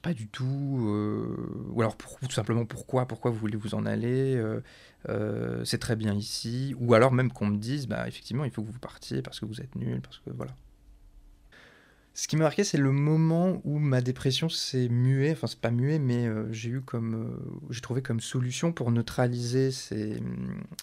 pas 0.06 0.14
du 0.14 0.28
tout. 0.28 0.86
Euh, 0.88 1.36
ou 1.72 1.82
alors 1.82 1.98
tout 1.98 2.32
simplement 2.32 2.64
pourquoi 2.64 3.08
Pourquoi 3.08 3.32
vous 3.32 3.38
voulez 3.38 3.58
vous 3.58 3.74
en 3.74 3.88
aller 3.88 4.36
euh, 4.36 4.62
euh, 5.10 5.66
C'est 5.66 5.80
très 5.80 5.96
bien 5.96 6.14
ici. 6.14 6.76
Ou 6.80 6.94
alors 6.94 7.12
même 7.12 7.32
qu'on 7.32 7.48
me 7.48 7.58
dise, 7.58 7.88
bah 7.88 8.08
effectivement, 8.08 8.46
il 8.46 8.52
faut 8.52 8.62
que 8.62 8.72
vous 8.72 8.80
partiez 8.80 9.24
parce 9.24 9.40
que 9.40 9.46
vous 9.46 9.62
êtes 9.62 9.76
nul, 9.76 10.02
parce 10.02 10.20
que 10.20 10.30
voilà. 10.30 10.56
Ce 12.14 12.28
qui 12.28 12.38
m'a 12.38 12.44
marqué, 12.44 12.64
c'est 12.64 12.78
le 12.78 12.92
moment 12.92 13.62
où 13.64 13.80
ma 13.80 14.00
dépression 14.00 14.48
s'est 14.48 14.90
muée. 14.90 15.32
Enfin, 15.32 15.48
c'est 15.48 15.60
pas 15.60 15.72
muée, 15.72 15.98
mais 15.98 16.30
j'ai 16.52 16.70
eu 16.70 16.82
comme, 16.82 17.42
j'ai 17.72 17.82
trouvé 17.82 18.04
comme 18.04 18.20
solution 18.20 18.72
pour 18.72 18.92
neutraliser 18.92 19.72
ces, 19.72 20.22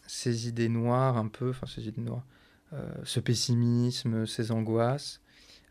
ces 0.09 0.49
idées 0.49 0.69
noires 0.69 1.17
un 1.17 1.29
peu, 1.29 1.51
enfin 1.51 1.69
ces 1.69 1.87
idées 1.87 2.03
noires, 2.03 2.27
ce 3.05 3.21
pessimisme, 3.21 4.27
ces 4.27 4.51
angoisses 4.51 5.22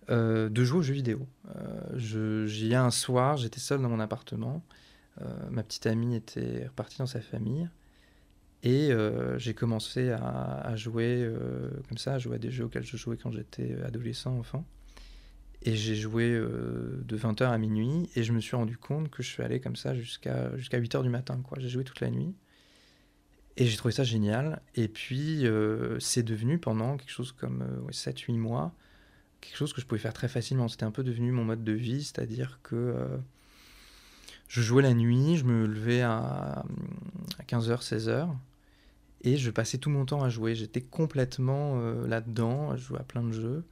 euh, 0.10 0.50
de 0.50 0.64
jouer 0.64 0.80
aux 0.80 0.84
jeux 0.84 0.94
vidéo. 0.94 1.28
Euh, 1.56 2.48
J'y 2.48 2.72
ai 2.72 2.76
un 2.76 2.92
soir, 2.92 3.38
j'étais 3.38 3.60
seul 3.60 3.82
dans 3.82 3.90
mon 3.90 4.00
appartement. 4.00 4.64
Euh, 5.22 5.26
ma 5.50 5.64
petite 5.64 5.86
amie 5.86 6.16
était 6.16 6.66
repartie 6.68 6.98
dans 6.98 7.06
sa 7.06 7.22
famille. 7.22 7.70
Et 8.64 8.92
euh, 8.92 9.38
j'ai 9.40 9.54
commencé 9.54 10.12
à, 10.12 10.76
jouer 10.76 11.28
comme 11.88 11.98
ça, 11.98 12.14
à 12.16 12.20
jouer 12.20 12.36
à 12.36 12.40
des 12.40 12.52
jeux 12.52 12.66
auxquels 12.66 12.86
je 12.86 12.98
jouais 12.98 13.18
quand 13.18 13.32
j'étais 13.32 13.76
adolescent, 13.84 14.38
enfant. 14.38 14.66
Et 15.64 15.76
j'ai 15.76 15.96
joué 15.96 16.32
de 16.32 17.18
20h 17.18 17.44
à 17.44 17.58
minuit 17.60 18.10
et 18.16 18.24
je 18.24 18.34
me 18.34 18.40
suis 18.40 18.56
rendu 18.56 18.78
compte 18.78 19.10
que 19.12 19.22
je 19.22 19.30
suis 19.30 19.44
allé 19.44 19.60
comme 19.60 19.76
ça 19.76 19.94
jusqu'à 19.94 20.56
jusqu'à 20.58 20.80
8h 20.80 21.04
du 21.04 21.10
matin. 21.10 21.40
J'ai 21.58 21.70
joué 21.70 21.84
toute 21.84 22.02
la 22.02 22.10
nuit. 22.10 22.34
Et 23.58 23.68
j'ai 23.68 23.78
trouvé 23.78 23.92
ça 23.92 24.04
génial. 24.04 24.62
Et 24.76 24.88
puis, 24.88 25.46
c'est 26.00 26.24
devenu 26.24 26.58
pendant 26.58 26.98
quelque 26.98 27.12
chose 27.12 27.32
comme 27.32 27.64
7-8 27.92 28.38
mois 28.38 28.76
quelque 29.42 29.58
chose 29.58 29.74
que 29.74 29.82
je 29.82 29.86
pouvais 29.86 30.00
faire 30.00 30.14
très 30.14 30.28
facilement. 30.28 30.68
C'était 30.68 30.86
un 30.86 30.92
peu 30.92 31.04
devenu 31.04 31.32
mon 31.32 31.44
mode 31.44 31.64
de 31.64 31.74
vie, 31.74 32.04
c'est-à-dire 32.04 32.60
que 32.64 32.76
euh, 32.76 33.18
je 34.48 34.62
jouais 34.62 34.84
la 34.84 34.94
nuit, 34.94 35.38
je 35.38 35.44
me 35.44 35.66
levais 35.66 36.02
à, 36.02 36.64
15h, 37.48 37.82
16h, 37.84 38.30
et 39.24 39.38
je 39.38 39.52
passais 39.52 39.78
tout 39.78 39.90
mon 39.90 40.06
temps 40.06 40.24
à 40.24 40.30
jouer. 40.30 40.56
J'étais 40.56 40.82
complètement 40.82 41.80
euh, 41.80 42.08
là-dedans, 42.08 42.76
je 42.78 42.84
jouais 42.84 43.00
à 43.00 43.04
plein 43.04 43.24
de 43.24 43.32
jeux, 43.32 43.64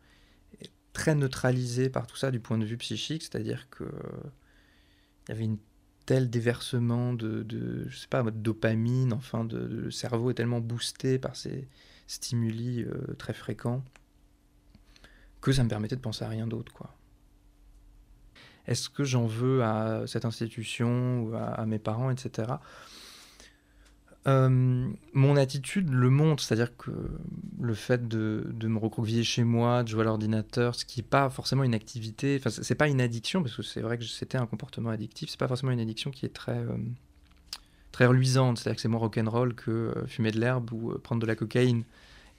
très 0.93 1.15
neutralisé 1.15 1.89
par 1.89 2.07
tout 2.07 2.17
ça 2.17 2.31
du 2.31 2.39
point 2.39 2.57
de 2.57 2.65
vue 2.65 2.77
psychique, 2.77 3.23
c'est-à-dire 3.23 3.69
que 3.69 3.85
il 5.27 5.33
y 5.33 5.35
avait 5.35 5.45
une 5.45 5.59
tel 6.07 6.29
déversement 6.31 7.13
de, 7.13 7.45
dopamine, 8.33 9.13
enfin, 9.13 9.45
de, 9.45 9.59
le 9.59 9.91
cerveau 9.91 10.31
est 10.31 10.33
tellement 10.33 10.59
boosté 10.59 11.19
par 11.19 11.35
ces 11.35 11.67
stimuli 12.07 12.81
euh, 12.81 13.13
très 13.19 13.33
fréquents 13.33 13.83
que 15.41 15.51
ça 15.51 15.63
me 15.63 15.69
permettait 15.69 15.95
de 15.95 16.01
penser 16.01 16.25
à 16.25 16.27
rien 16.27 16.47
d'autre, 16.47 16.73
quoi. 16.73 16.95
Est-ce 18.67 18.89
que 18.89 19.03
j'en 19.03 19.25
veux 19.25 19.63
à 19.63 20.03
cette 20.05 20.25
institution 20.25 21.23
ou 21.23 21.35
à, 21.35 21.65
mes 21.65 21.79
parents, 21.79 22.11
etc. 22.11 22.53
Euh, 24.27 24.89
mon 25.13 25.35
attitude 25.37 25.89
le 25.91 26.09
montre, 26.11 26.43
c'est-à-dire 26.43 26.75
que 26.77 26.91
le 27.59 27.73
fait 27.73 28.07
de, 28.07 28.45
me 28.61 28.77
recroqueviller 28.77 29.23
chez 29.23 29.43
moi, 29.43 29.81
de 29.81 29.87
jouer 29.87 30.01
à 30.01 30.03
l'ordinateur, 30.03 30.75
ce 30.75 30.85
qui 30.85 30.99
n'est 30.99 31.07
pas 31.07 31.29
forcément 31.31 31.63
une 31.63 31.73
activité, 31.73 32.39
enfin 32.39 32.51
c'est 32.51 32.75
pas 32.75 32.87
une 32.87 33.01
addiction, 33.01 33.41
parce 33.41 33.55
que 33.55 33.63
c'est 33.63 33.81
vrai 33.81 33.97
que 33.97 34.03
c'était 34.03 34.37
un 34.37 34.45
comportement 34.45 34.89
addictif, 34.89 35.29
c'est 35.29 35.39
pas 35.39 35.47
forcément 35.47 35.71
une 35.71 35.79
addiction 35.79 36.11
qui 36.11 36.27
est 36.27 36.33
très, 36.33 36.59
euh, 36.59 36.77
très 37.91 38.05
reluisante, 38.05 38.59
c'est-à-dire 38.59 38.75
que 38.75 38.81
c'est 38.81 38.87
moins 38.87 38.99
rock'n'roll 38.99 39.55
que 39.55 39.71
euh, 39.71 40.05
fumer 40.05 40.31
de 40.31 40.39
l'herbe 40.39 40.71
ou 40.73 40.91
prendre 40.99 41.21
de 41.21 41.27
la 41.27 41.35
cocaïne. 41.35 41.85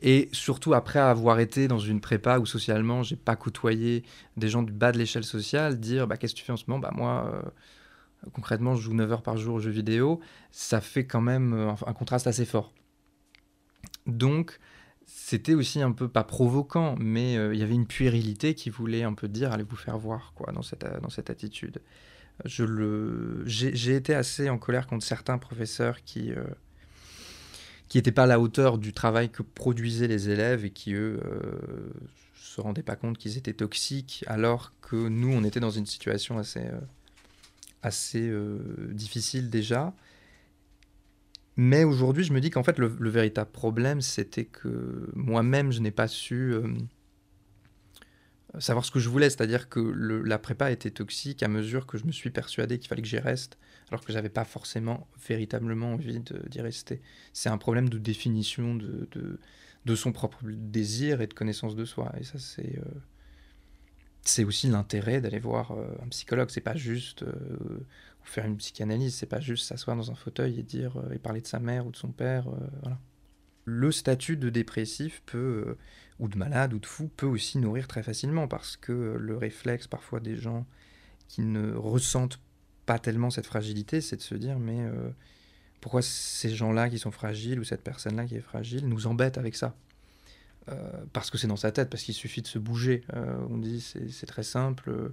Et 0.02 0.28
surtout 0.32 0.72
après 0.72 0.98
avoir 0.98 1.40
été 1.40 1.68
dans 1.68 1.78
une 1.78 2.00
prépa 2.00 2.38
où 2.38 2.46
socialement 2.46 3.02
j'ai 3.02 3.16
pas 3.16 3.36
côtoyé 3.36 4.04
des 4.36 4.48
gens 4.48 4.62
du 4.62 4.72
bas 4.72 4.92
de 4.92 4.98
l'échelle 4.98 5.24
sociale, 5.24 5.78
dire 5.78 6.06
bah, 6.06 6.16
qu'est-ce 6.16 6.34
que 6.34 6.38
tu 6.38 6.44
fais 6.44 6.52
en 6.52 6.56
ce 6.56 6.64
moment? 6.68 6.80
Bah 6.80 6.92
moi 6.94 7.30
euh, 7.34 8.28
concrètement 8.32 8.74
je 8.76 8.82
joue 8.82 8.94
9 8.94 9.12
heures 9.12 9.22
par 9.22 9.36
jour 9.36 9.56
aux 9.56 9.60
jeux 9.60 9.70
vidéo, 9.70 10.20
ça 10.50 10.80
fait 10.80 11.06
quand 11.06 11.20
même 11.20 11.52
euh, 11.52 11.72
un 11.86 11.92
contraste 11.92 12.26
assez 12.26 12.46
fort. 12.46 12.72
Donc 14.06 14.58
c'était 15.04 15.54
aussi 15.54 15.82
un 15.82 15.92
peu 15.92 16.08
pas 16.08 16.24
provoquant, 16.24 16.94
mais 16.98 17.36
euh, 17.36 17.52
il 17.52 17.60
y 17.60 17.62
avait 17.62 17.74
une 17.74 17.86
puérilité 17.86 18.54
qui 18.54 18.70
voulait 18.70 19.02
un 19.02 19.12
peu 19.12 19.28
dire 19.28 19.52
allez 19.52 19.64
vous 19.64 19.76
faire 19.76 19.98
voir 19.98 20.32
quoi 20.34 20.52
dans 20.52 20.62
cette, 20.62 20.86
dans 21.02 21.10
cette 21.10 21.28
attitude. 21.28 21.82
Je 22.46 22.64
le, 22.64 23.42
j'ai 23.44 23.94
été 23.94 24.14
assez 24.14 24.48
en 24.48 24.56
colère 24.56 24.86
contre 24.86 25.04
certains 25.04 25.36
professeurs 25.36 26.02
qui 26.04 26.32
qui 27.90 27.98
n'étaient 27.98 28.12
pas 28.12 28.22
à 28.22 28.26
la 28.26 28.38
hauteur 28.40 28.78
du 28.78 28.92
travail 28.92 29.30
que 29.30 29.42
produisaient 29.42 30.06
les 30.06 30.30
élèves 30.30 30.64
et 30.64 30.70
qui, 30.70 30.94
eux, 30.94 31.20
euh, 31.24 31.90
se 32.36 32.60
rendaient 32.60 32.84
pas 32.84 32.94
compte 32.94 33.18
qu'ils 33.18 33.36
étaient 33.36 33.52
toxiques, 33.52 34.24
alors 34.28 34.72
que 34.80 35.08
nous, 35.08 35.28
on 35.28 35.42
était 35.42 35.58
dans 35.58 35.72
une 35.72 35.86
situation 35.86 36.38
assez, 36.38 36.60
euh, 37.84 37.90
euh, 38.14 38.58
difficile 38.92 39.50
déjà. 39.50 39.92
Mais 41.56 41.82
aujourd'hui, 41.82 42.22
je 42.22 42.32
me 42.32 42.40
dis 42.40 42.50
qu'en 42.50 42.62
fait, 42.62 42.78
le, 42.78 42.86
véritable 42.86 43.50
problème, 43.50 44.00
c'était 44.00 44.44
que 44.44 45.10
moi-même, 45.16 45.72
je 45.72 45.80
n'ai 45.80 45.90
pas 45.90 46.06
su 46.06 46.54
savoir 48.58 48.84
ce 48.84 48.90
que 48.90 48.98
je 48.98 49.08
voulais, 49.08 49.30
c'est-à-dire 49.30 49.68
que 49.68 49.80
la 49.80 50.38
prépa 50.38 50.70
était 50.70 50.90
toxique 50.90 51.42
à 51.42 51.48
mesure 51.48 51.86
que 51.86 51.98
je 51.98 52.04
me 52.04 52.12
suis 52.12 52.30
persuadé 52.30 52.78
qu'il 52.78 52.88
fallait 52.88 53.02
que 53.02 53.08
j'y 53.08 53.18
reste, 53.18 53.58
alors 53.90 54.04
que 54.04 54.12
j'avais 54.12 54.28
pas 54.28 54.44
forcément 54.44 55.08
véritablement 55.28 55.92
envie 55.92 56.20
d'y 56.20 56.60
rester. 56.60 57.00
C'est 57.32 57.48
un 57.48 57.58
problème 57.58 57.88
de 57.88 57.98
définition 57.98 58.74
de, 58.74 59.08
de, 59.84 59.94
son 59.94 60.12
propre 60.12 60.38
désir 60.44 61.20
et 61.20 61.26
de 61.26 61.34
connaissance 61.34 61.76
de 61.76 61.84
soi. 61.84 62.12
Et 62.18 62.24
ça, 62.24 62.38
c'est 62.38 62.78
euh, 64.38 64.44
aussi 64.44 64.68
l'intérêt 64.68 65.20
d'aller 65.20 65.40
voir 65.40 65.72
euh, 65.72 65.86
un 66.04 66.08
psychologue. 66.08 66.50
C'est 66.50 66.60
pas 66.60 66.76
juste 66.76 67.22
euh, 67.22 67.86
faire 68.22 68.46
une 68.46 68.56
psychanalyse, 68.56 69.14
c'est 69.14 69.26
pas 69.26 69.40
juste 69.40 69.66
s'asseoir 69.66 69.96
dans 69.96 70.10
un 70.10 70.16
fauteuil 70.16 70.58
et 70.58 70.62
dire 70.62 71.00
et 71.12 71.18
parler 71.18 71.40
de 71.40 71.46
sa 71.46 71.60
mère 71.60 71.86
ou 71.86 71.90
de 71.90 71.96
son 71.96 72.10
père. 72.10 72.48
voilà. 72.82 72.98
Le 73.72 73.92
statut 73.92 74.36
de 74.36 74.50
dépressif 74.50 75.22
peut 75.26 75.76
ou 76.18 76.26
de 76.28 76.36
malade 76.36 76.74
ou 76.74 76.80
de 76.80 76.86
fou 76.86 77.08
peut 77.16 77.26
aussi 77.26 77.58
nourrir 77.58 77.86
très 77.86 78.02
facilement 78.02 78.48
parce 78.48 78.76
que 78.76 79.16
le 79.18 79.36
réflexe 79.36 79.86
parfois 79.86 80.18
des 80.18 80.36
gens 80.36 80.66
qui 81.28 81.42
ne 81.42 81.72
ressentent 81.72 82.40
pas 82.84 82.98
tellement 82.98 83.30
cette 83.30 83.46
fragilité, 83.46 84.00
c'est 84.00 84.16
de 84.16 84.22
se 84.22 84.34
dire 84.34 84.58
mais 84.58 84.80
euh, 84.80 85.10
pourquoi 85.80 86.02
ces 86.02 86.50
gens-là 86.50 86.90
qui 86.90 86.98
sont 86.98 87.12
fragiles 87.12 87.60
ou 87.60 87.64
cette 87.64 87.84
personne-là 87.84 88.26
qui 88.26 88.34
est 88.34 88.40
fragile 88.40 88.88
nous 88.88 89.06
embête 89.06 89.38
avec 89.38 89.54
ça? 89.54 89.76
Euh, 90.68 91.04
Parce 91.12 91.30
que 91.30 91.38
c'est 91.38 91.46
dans 91.46 91.56
sa 91.56 91.70
tête, 91.70 91.88
parce 91.90 92.02
qu'il 92.02 92.14
suffit 92.14 92.42
de 92.42 92.48
se 92.48 92.58
bouger. 92.58 93.04
Euh, 93.14 93.38
on 93.48 93.58
dit 93.58 93.80
c'est 93.80 94.26
très 94.26 94.42
simple. 94.42 95.12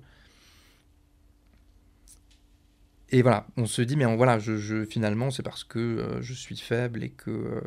Et 3.09 3.21
voilà, 3.21 3.45
on 3.55 3.67
se 3.67 3.83
dit 3.83 3.95
mais 3.95 4.15
voilà, 4.15 4.39
je, 4.39 4.83
finalement 4.83 5.29
c'est 5.29 5.43
parce 5.43 5.63
que 5.63 6.17
je 6.21 6.33
suis 6.33 6.57
faible 6.57 7.03
et 7.03 7.11
que 7.11 7.61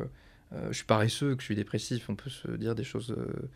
euh, 0.53 0.67
je 0.69 0.77
suis 0.77 0.85
paresseux, 0.85 1.35
que 1.35 1.41
je 1.41 1.45
suis 1.45 1.55
dépressif, 1.55 2.09
on 2.09 2.15
peut 2.15 2.29
se 2.29 2.49
dire 2.51 2.75
des 2.75 2.83
choses 2.83 3.15
euh, 3.17 3.49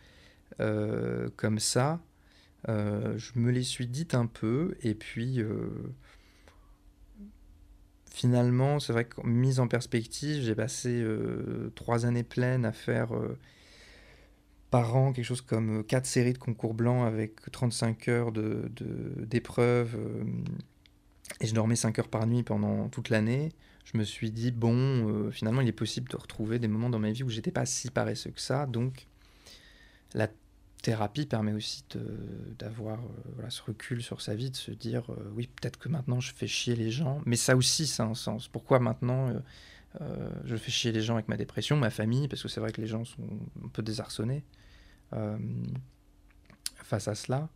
euh, 0.62 1.30
comme 1.36 1.60
ça. 1.60 2.02
je 2.68 3.40
me 3.40 3.52
les 3.52 3.64
suis 3.64 3.88
dites 3.88 4.16
un 4.16 4.26
peu, 4.26 4.76
et 4.82 4.96
puis 4.96 5.44
finalement, 8.10 8.80
c'est 8.80 8.94
vrai 8.94 9.06
que 9.06 9.22
mise 9.26 9.60
en 9.60 9.68
perspective, 9.68 10.44
j'ai 10.44 10.56
passé 10.56 11.06
trois 11.76 12.06
années 12.06 12.24
pleines 12.24 12.66
à 12.66 12.72
faire 12.72 13.12
par 14.76 14.96
an 14.96 15.14
quelque 15.14 15.24
chose 15.24 15.40
comme 15.40 15.86
4 15.86 16.06
séries 16.06 16.34
de 16.34 16.38
concours 16.38 16.74
blancs 16.74 17.08
avec 17.08 17.50
35 17.50 18.10
heures 18.10 18.32
d'épreuves. 18.34 19.94
De, 19.94 19.98
euh, 19.98 20.24
et 21.40 21.48
je 21.48 21.54
dormais 21.54 21.78
5 21.78 21.98
heures 22.00 22.10
par 22.10 22.28
nuit 22.28 22.44
pendant 22.44 22.90
toute 22.90 23.10
l'année. 23.10 23.54
Je 23.86 23.98
me 23.98 24.04
suis 24.04 24.32
dit, 24.32 24.52
bon, 24.52 24.76
euh, 24.76 25.32
finalement, 25.32 25.62
il 25.62 25.68
est 25.68 25.72
possible 25.72 26.10
de 26.10 26.18
retrouver 26.18 26.60
des 26.60 26.68
moments 26.68 26.90
dans 26.90 27.00
ma 27.00 27.12
vie 27.12 27.24
où 27.24 27.30
j'étais 27.30 27.52
pas 27.52 27.66
si 27.66 27.90
paresseux 27.90 28.32
que 28.32 28.42
ça. 28.42 28.66
Donc, 28.66 29.08
la 30.14 30.28
thérapie 30.82 31.26
permet 31.26 31.54
aussi 31.54 31.84
d'avoir 32.60 33.00
voilà, 33.34 33.50
ce 33.50 33.62
recul 33.64 34.04
sur 34.04 34.22
sa 34.22 34.36
vie, 34.36 34.52
de 34.52 34.56
se 34.56 34.72
dire, 34.72 35.04
oui, 35.34 35.48
peut-être 35.48 35.80
que 35.80 35.90
maintenant 35.90 36.20
je 36.20 36.34
fais 36.34 36.48
chier 36.48 36.76
les 36.76 36.92
gens. 36.92 37.22
Mais 37.26 37.36
ça 37.38 37.56
aussi, 37.56 37.88
ça 37.88 38.04
a 38.04 38.08
un 38.08 38.14
sens. 38.14 38.48
Pourquoi 38.48 38.80
maintenant 38.80 39.34
euh, 40.02 40.30
je 40.44 40.56
fais 40.56 40.72
chier 40.72 40.92
les 40.92 41.02
gens 41.02 41.16
avec 41.16 41.28
ma 41.28 41.38
dépression, 41.38 41.78
ma 41.78 41.90
famille, 41.90 42.28
parce 42.28 42.42
que 42.42 42.48
c'est 42.48 42.60
vrai 42.60 42.72
que 42.72 42.82
les 42.82 42.88
gens 42.88 43.06
sont 43.06 43.28
un 43.64 43.68
peu 43.70 43.82
désarçonnés 43.82 44.44
euh, 45.14 45.38
face 46.84 47.08
à 47.08 47.16
cela. 47.16 47.50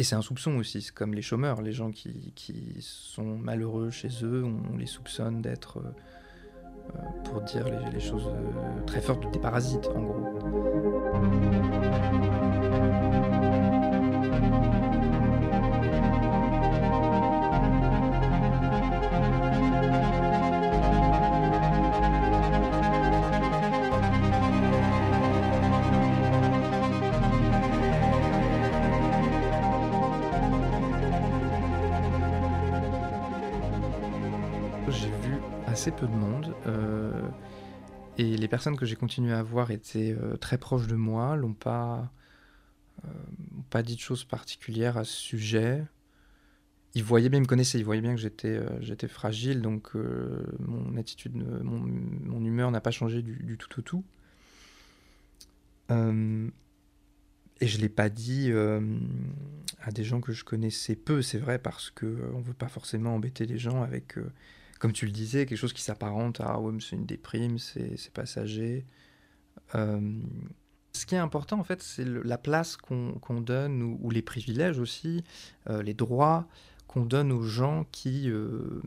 et 0.00 0.02
c'est 0.02 0.14
un 0.14 0.22
soupçon 0.22 0.56
aussi, 0.56 0.82
c'est 0.82 0.94
comme 0.94 1.14
les 1.14 1.22
chômeurs, 1.22 1.62
les 1.62 1.72
gens 1.72 1.90
qui, 1.90 2.32
qui, 2.34 2.76
sont 2.80 3.36
malheureux 3.36 3.90
chez 3.90 4.08
eux, 4.22 4.44
on 4.44 4.76
les 4.76 4.86
soupçonne 4.86 5.42
d'être, 5.42 5.82
pour 7.24 7.42
dire 7.42 7.66
les, 7.66 7.92
les 7.92 8.00
choses 8.00 8.28
très 8.86 9.00
fortes, 9.00 9.30
des 9.32 9.38
parasites 9.38 9.86
en 9.88 10.02
gros. 10.02 12.29
Assez 35.80 35.92
peu 35.92 36.06
de 36.06 36.12
monde. 36.12 36.54
Euh, 36.66 37.10
et 38.18 38.36
les 38.36 38.48
personnes 38.48 38.76
que 38.76 38.84
j'ai 38.84 38.96
continué 38.96 39.32
à 39.32 39.42
voir 39.42 39.70
étaient 39.70 40.14
euh, 40.14 40.36
très 40.36 40.58
proches 40.58 40.86
de 40.86 40.94
moi, 40.94 41.38
n'ont 41.38 41.54
pas, 41.54 42.12
euh, 43.06 43.08
pas 43.70 43.82
dit 43.82 43.94
de 43.94 44.00
choses 44.00 44.24
particulières 44.24 44.98
à 44.98 45.04
ce 45.04 45.16
sujet. 45.16 45.82
Ils 46.92 47.02
voyaient 47.02 47.30
bien, 47.30 47.38
ils 47.38 47.44
me 47.44 47.46
connaissaient, 47.46 47.78
ils 47.78 47.84
voyaient 47.84 48.02
bien 48.02 48.14
que 48.14 48.20
j'étais 48.20 49.08
fragile, 49.08 49.62
donc 49.62 49.94
mon 50.58 50.98
attitude, 50.98 51.34
mon, 51.36 52.44
humeur 52.44 52.70
n'a 52.70 52.82
pas 52.82 52.90
changé 52.90 53.22
du, 53.22 53.36
du, 53.36 53.56
tout 53.56 53.78
au 53.78 53.82
tout. 53.82 54.04
et 55.88 57.66
je 57.66 57.76
ne 57.76 57.80
l'ai 57.80 57.88
pas 57.88 58.10
dit 58.10 58.52
à 59.80 59.92
des 59.92 60.04
gens 60.04 60.20
que 60.20 60.32
je 60.32 60.44
connaissais 60.44 60.96
peu, 60.96 61.22
c'est 61.22 61.38
vrai, 61.38 61.58
parce 61.58 61.90
qu'on 61.90 62.06
ne 62.06 62.42
veut 62.42 62.52
pas 62.52 62.68
forcément 62.68 63.14
embêter 63.14 63.46
les 63.46 63.56
gens 63.56 63.82
avec 63.82 64.18
comme 64.80 64.92
tu 64.92 65.04
le 65.04 65.12
disais, 65.12 65.46
quelque 65.46 65.58
chose 65.58 65.74
qui 65.74 65.82
s'apparente 65.82 66.40
à 66.40 66.58
ouais, 66.58 66.72
c'est 66.80 66.96
une 66.96 67.06
déprime, 67.06 67.58
c'est 67.58 68.10
passager. 68.12 68.86
Euh, 69.74 70.00
ce 70.92 71.06
qui 71.06 71.14
est 71.14 71.18
important, 71.18 71.60
en 71.60 71.64
fait, 71.64 71.82
c'est 71.82 72.04
la 72.04 72.38
place 72.38 72.76
qu'on 72.78 73.40
donne, 73.40 73.82
ou, 73.82 74.10
les 74.10 74.22
privilèges 74.22 74.80
aussi, 74.80 75.22
euh, 75.68 75.82
les 75.82 75.94
droits 75.94 76.48
qu'on 76.88 77.04
donne 77.04 77.30
aux 77.30 77.42
gens 77.42 77.86
qui 77.92 78.26
ne 78.26 78.32
euh, 78.32 78.82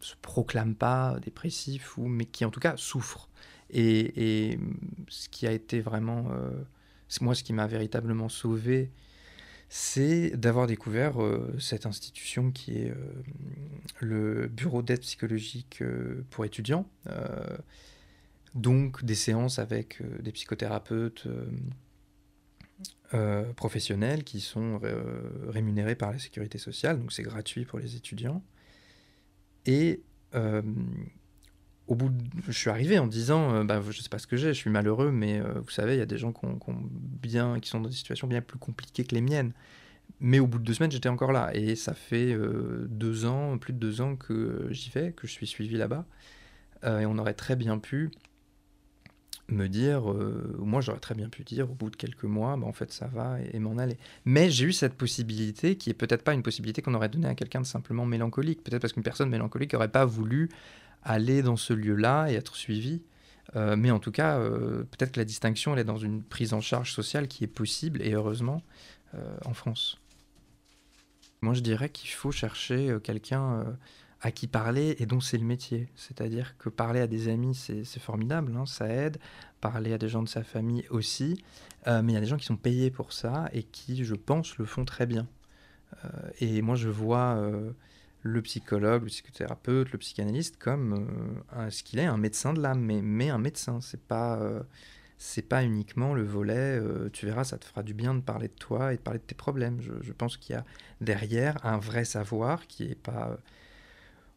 se 0.00 0.14
proclament 0.20 0.76
pas 0.76 1.18
dépressifs, 1.20 1.96
ou, 1.96 2.06
mais 2.06 2.26
qui 2.26 2.44
en 2.44 2.50
tout 2.50 2.60
cas 2.60 2.76
souffrent. 2.76 3.30
Et, 3.70 4.50
et 4.50 4.60
ce 5.08 5.30
qui 5.30 5.46
a 5.46 5.52
été 5.52 5.80
vraiment, 5.80 6.26
moi 7.20 7.34
ce 7.34 7.42
qui 7.42 7.52
m'a 7.52 7.66
véritablement 7.66 8.28
sauvé 8.28 8.90
c'est 9.72 10.30
d'avoir 10.36 10.66
découvert 10.66 11.22
euh, 11.22 11.54
cette 11.60 11.86
institution 11.86 12.50
qui 12.50 12.76
est 12.76 12.90
euh, 12.90 12.96
le 14.00 14.48
bureau 14.48 14.82
d'aide 14.82 15.00
psychologique 15.00 15.78
euh, 15.80 16.24
pour 16.30 16.44
étudiants. 16.44 16.86
donc 18.56 19.04
des 19.04 19.14
séances 19.14 19.60
avec 19.60 20.02
des 20.22 20.32
psychothérapeutes 20.32 21.28
professionnels 23.54 24.24
qui 24.24 24.40
sont 24.40 24.80
rémunérés 25.48 25.94
par 25.94 26.10
la 26.10 26.18
sécurité 26.18 26.58
sociale, 26.58 26.98
donc 26.98 27.12
c'est 27.12 27.22
gratuit 27.22 27.64
pour 27.64 27.78
les 27.78 27.94
étudiants. 27.94 28.42
Au 31.90 31.94
bout 31.96 32.10
je 32.46 32.52
suis 32.52 32.70
arrivé 32.70 32.98
en 32.98 33.06
disant 33.06 33.64
bah, 33.64 33.82
je 33.90 34.00
sais 34.00 34.08
pas 34.08 34.18
ce 34.18 34.26
que 34.26 34.36
j'ai, 34.36 34.54
je 34.54 34.58
suis 34.58 34.70
malheureux, 34.70 35.10
mais 35.10 35.40
vous 35.40 35.70
savez, 35.70 35.94
il 35.94 35.98
y 35.98 36.02
a 36.02 36.06
des 36.06 36.18
gens 36.18 36.32
qui, 36.32 37.68
sont 37.68 37.80
dans 37.80 37.88
des 37.88 37.94
situations 37.94 38.26
bien 38.26 38.40
plus 38.40 38.58
compliquées 38.58 39.04
que 39.04 39.14
les 39.14 39.20
miennes. 39.20 39.52
Mais 40.20 40.38
au 40.38 40.46
bout 40.46 40.58
de 40.58 40.64
deux 40.64 40.74
semaines, 40.74 40.90
j'étais 40.90 41.08
encore 41.08 41.32
là. 41.32 41.50
Et 41.54 41.76
ça 41.76 41.94
fait 41.94 42.36
deux 42.88 43.26
ans, 43.26 43.58
plus 43.58 43.72
de 43.72 43.78
deux 43.78 44.00
ans 44.00 44.16
que 44.16 44.68
j'y 44.70 44.90
vais, 44.90 45.12
que 45.12 45.26
je 45.26 45.32
suis 45.32 45.46
suivi 45.46 45.76
là-bas. 45.76 46.06
et 46.84 47.06
on 47.06 47.18
aurait 47.18 47.34
très 47.34 47.56
bien 47.56 47.78
pu 47.78 48.10
me 49.52 49.68
dire, 49.68 50.02
moi 50.58 50.80
j'aurais 50.80 51.00
très 51.00 51.14
bien 51.14 51.28
pu 51.28 51.44
dire 51.44 51.70
au 51.70 51.74
bout 51.74 51.90
de 51.90 51.96
quelques 51.96 52.24
mois, 52.24 52.56
bah, 52.56 52.66
en 52.66 52.72
fait 52.72 52.92
ça 52.92 53.06
va 53.06 53.38
et, 53.52 53.58
m'en 53.58 53.78
aller. 53.78 53.96
Mais 54.24 54.50
j'ai 54.50 54.66
eu 54.66 54.72
cette 54.72 54.94
possibilité 54.94 55.76
qui 55.76 55.90
est 55.90 55.94
peut-être 55.94 56.22
pas 56.22 56.34
une 56.34 56.42
possibilité 56.42 56.82
qu'on 56.82 56.94
aurait 56.94 57.08
donnée 57.08 57.28
à 57.28 57.34
quelqu'un 57.34 57.60
de 57.60 57.66
simplement 57.66 58.06
mélancolique. 58.06 58.62
Peut-être 58.62 58.80
parce 58.80 58.92
qu'une 58.92 59.02
personne 59.02 59.28
mélancolique 59.28 59.72
n'aurait 59.72 59.88
pas 59.88 60.04
voulu 60.04 60.48
aller 61.02 61.42
dans 61.42 61.56
ce 61.56 61.72
lieu-là 61.72 62.30
et 62.30 62.34
être 62.34 62.56
suivie. 62.56 63.02
Euh, 63.56 63.76
mais 63.76 63.90
en 63.90 63.98
tout 63.98 64.12
cas, 64.12 64.38
euh, 64.38 64.84
peut-être 64.84 65.12
que 65.12 65.20
la 65.20 65.24
distinction, 65.24 65.72
elle 65.72 65.80
est 65.80 65.84
dans 65.84 65.98
une 65.98 66.22
prise 66.22 66.52
en 66.52 66.60
charge 66.60 66.92
sociale 66.92 67.28
qui 67.28 67.44
est 67.44 67.48
possible, 67.48 68.00
et 68.02 68.12
heureusement, 68.12 68.62
euh, 69.14 69.36
en 69.44 69.54
France. 69.54 69.98
Moi, 71.42 71.54
je 71.54 71.60
dirais 71.60 71.88
qu'il 71.88 72.10
faut 72.10 72.32
chercher 72.32 72.98
quelqu'un 73.02 73.64
à 74.22 74.30
qui 74.30 74.46
parler 74.46 74.96
et 74.98 75.06
dont 75.06 75.20
c'est 75.20 75.38
le 75.38 75.44
métier. 75.44 75.88
C'est-à-dire 75.94 76.56
que 76.58 76.68
parler 76.68 77.00
à 77.00 77.06
des 77.06 77.28
amis, 77.28 77.54
c'est 77.54 78.00
formidable, 78.00 78.54
hein, 78.56 78.66
ça 78.66 78.86
aide. 78.88 79.18
Parler 79.60 79.92
à 79.92 79.98
des 79.98 80.08
gens 80.08 80.22
de 80.22 80.28
sa 80.28 80.42
famille 80.42 80.86
aussi. 80.90 81.42
mais 81.86 82.12
il 82.12 82.12
y 82.12 82.16
a 82.16 82.20
des 82.20 82.26
gens 82.26 82.36
qui 82.36 82.46
sont 82.46 82.56
payés 82.56 82.90
pour 82.90 83.12
ça 83.12 83.48
et 83.52 83.62
qui, 83.62 84.04
je 84.04 84.14
pense, 84.14 84.58
le 84.58 84.64
font 84.64 84.84
très 84.84 85.06
bien. 85.06 85.26
et 86.40 86.62
moi, 86.62 86.76
je 86.76 86.88
vois 86.88 87.38
le 88.22 88.42
psychologue, 88.42 89.02
le 89.02 89.08
psychothérapeute, 89.08 89.92
le 89.92 89.98
psychanalyste 89.98 90.58
comme 90.58 91.42
euh, 91.56 91.70
ce 91.70 91.82
qu'il 91.82 91.98
est, 91.98 92.04
un 92.04 92.18
médecin 92.18 92.52
de 92.52 92.60
l'âme, 92.60 92.80
mais, 92.80 93.00
mais 93.02 93.30
un 93.30 93.38
médecin. 93.38 93.80
C'est 93.80 94.02
pas 94.02 94.38
euh, 94.40 94.62
c'est 95.18 95.42
pas 95.42 95.64
uniquement 95.64 96.14
le 96.14 96.22
volet. 96.22 96.78
Euh, 96.78 97.08
tu 97.12 97.26
verras, 97.26 97.44
ça 97.44 97.58
te 97.58 97.64
fera 97.64 97.82
du 97.82 97.94
bien 97.94 98.14
de 98.14 98.20
parler 98.20 98.48
de 98.48 98.54
toi 98.54 98.92
et 98.92 98.96
de 98.96 99.02
parler 99.02 99.20
de 99.20 99.24
tes 99.24 99.34
problèmes. 99.34 99.80
Je, 99.80 99.92
je 100.02 100.12
pense 100.12 100.36
qu'il 100.36 100.54
y 100.54 100.58
a 100.58 100.64
derrière 101.00 101.64
un 101.64 101.78
vrai 101.78 102.04
savoir 102.04 102.66
qui 102.66 102.84
est 102.84 102.94
pas 102.94 103.38